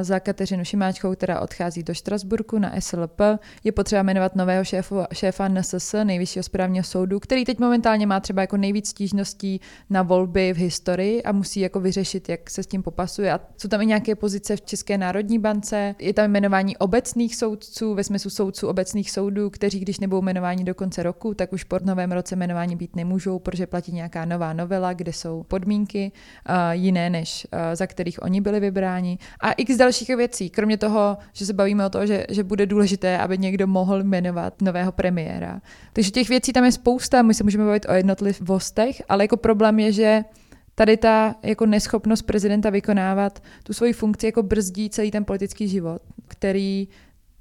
Za 0.00 0.20
Kateřinu 0.20 0.64
Šimáčkou, 0.64 1.14
která 1.14 1.40
odchází 1.40 1.82
do 1.82 1.94
Štrasburku 1.94 2.58
na 2.58 2.72
SLP, 2.80 3.20
je 3.64 3.72
potřeba 3.72 4.02
jmenovat 4.02 4.36
nového 4.36 4.64
šéfu, 4.64 4.96
šéfa 5.12 5.48
NSS, 5.48 5.94
nejvyššího 6.04 6.42
správního 6.42 6.84
soudu, 6.84 7.20
který 7.20 7.44
teď 7.44 7.58
momentálně 7.58 8.06
má 8.06 8.20
třeba 8.20 8.42
jako 8.42 8.56
nejvíc 8.56 8.88
stížností 8.88 9.60
na 9.90 10.02
volby 10.02 10.52
v 10.52 10.56
historii 10.56 11.22
a 11.22 11.32
musí 11.32 11.60
jako 11.60 11.80
vyřešit, 11.80 12.28
jak 12.28 12.50
se 12.50 12.62
s 12.62 12.66
tím 12.66 12.82
popasuje. 12.82 13.32
A 13.32 13.40
jsou 13.56 13.68
tam 13.68 13.80
i 13.80 13.86
nějaké 13.86 14.14
pozice 14.14 14.56
v 14.56 14.60
České 14.60 14.98
národní 14.98 15.38
bance, 15.38 15.94
je 15.98 16.14
tam 16.14 16.30
jmenování 16.30 16.76
obecných 16.76 17.36
soudců, 17.36 17.94
ve 17.94 18.04
smyslu 18.04 18.30
soudců 18.30 18.68
obecných 18.68 19.10
soudů, 19.10 19.50
kteří, 19.50 19.80
když 19.80 20.00
nebudou 20.00 20.22
jmenováni 20.22 20.64
do 20.64 20.74
konce 20.74 21.02
roku, 21.02 21.34
tak 21.34 21.52
už 21.52 21.64
po 21.64 21.78
novém 21.84 22.12
roce 22.12 22.36
jmenování 22.36 22.76
být 22.76 22.96
nemůžou, 22.96 23.38
protože 23.38 23.66
platí 23.66 23.92
nějaká 23.92 24.24
nová 24.24 24.52
novela, 24.52 24.92
kde 24.92 25.12
jsou 25.12 25.29
jsou 25.30 25.42
podmínky 25.42 26.12
uh, 26.48 26.54
jiné, 26.72 27.10
než 27.10 27.46
uh, 27.52 27.58
za 27.74 27.86
kterých 27.86 28.22
oni 28.22 28.40
byli 28.40 28.60
vybráni. 28.60 29.18
A 29.40 29.52
x 29.52 29.76
dalších 29.76 30.08
věcí, 30.08 30.50
kromě 30.50 30.76
toho, 30.76 31.18
že 31.32 31.46
se 31.46 31.52
bavíme 31.52 31.86
o 31.86 31.90
tom, 31.90 32.06
že, 32.06 32.26
že 32.28 32.44
bude 32.44 32.66
důležité, 32.66 33.18
aby 33.18 33.38
někdo 33.38 33.66
mohl 33.66 34.02
jmenovat 34.02 34.62
nového 34.62 34.92
premiéra. 34.92 35.60
Takže 35.92 36.10
těch 36.10 36.28
věcí 36.28 36.52
tam 36.52 36.64
je 36.64 36.72
spousta, 36.72 37.22
my 37.22 37.34
se 37.34 37.44
můžeme 37.44 37.64
bavit 37.64 37.86
o 37.88 37.92
jednotlivostech, 37.92 39.02
ale 39.08 39.24
jako 39.24 39.36
problém 39.36 39.78
je, 39.78 39.92
že 39.92 40.24
tady 40.74 40.96
ta 40.96 41.34
jako 41.42 41.66
neschopnost 41.66 42.22
prezidenta 42.22 42.70
vykonávat 42.70 43.42
tu 43.62 43.72
svoji 43.72 43.92
funkci 43.92 44.26
jako 44.26 44.42
brzdí 44.42 44.90
celý 44.90 45.10
ten 45.10 45.24
politický 45.24 45.68
život, 45.68 46.02
který 46.28 46.88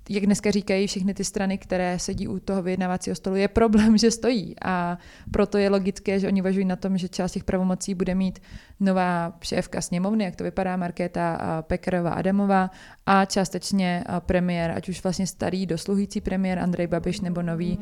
jak 0.10 0.26
dneska 0.26 0.52
říkají 0.52 0.88
všechny 0.88 1.14
ty 1.14 1.24
strany, 1.24 1.58
které 1.58 2.00
sedí 2.00 2.28
u 2.28 2.40
toho 2.40 2.62
vyjednávacího 2.62 3.16
stolu, 3.16 3.36
je 3.36 3.48
problém, 3.48 3.98
že 3.98 4.12
stojí. 4.12 4.56
A 4.66 4.98
proto 5.32 5.58
je 5.58 5.70
logické, 5.70 6.20
že 6.20 6.28
oni 6.28 6.42
uvažují 6.42 6.66
na 6.66 6.76
tom, 6.76 6.98
že 6.98 7.10
část 7.10 7.32
těch 7.32 7.44
pravomocí 7.44 7.96
bude 7.96 8.16
mít 8.16 8.40
nová 8.80 9.34
šéfka 9.42 9.82
sněmovny, 9.82 10.24
jak 10.24 10.36
to 10.36 10.44
vypadá, 10.44 10.78
Markéta 10.78 11.40
Pekarová 11.62 12.10
Adamová, 12.10 12.72
a 13.06 13.26
částečně 13.26 14.04
premiér, 14.20 14.72
ať 14.72 14.90
už 14.90 15.04
vlastně 15.04 15.28
starý 15.28 15.66
dosluhující 15.66 16.22
premiér 16.22 16.60
Andrej 16.60 16.88
Babiš 16.88 17.22
nebo 17.22 17.42
nový, 17.42 17.80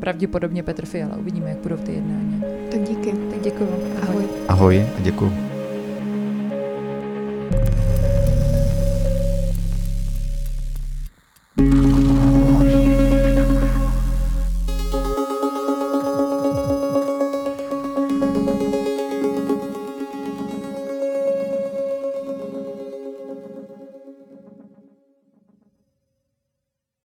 pravděpodobně 0.00 0.62
Petr 0.62 0.86
Fiala. 0.86 1.16
Uvidíme, 1.16 1.48
jak 1.50 1.58
budou 1.58 1.76
ty 1.76 1.92
jednání. 1.92 2.42
Tak 2.70 2.82
díky. 2.82 3.12
Tak 3.12 3.40
děkuji. 3.42 3.68
Ahoj. 4.02 4.24
Ahoj 4.48 4.86
a 4.96 5.00
děkuji. 5.00 5.43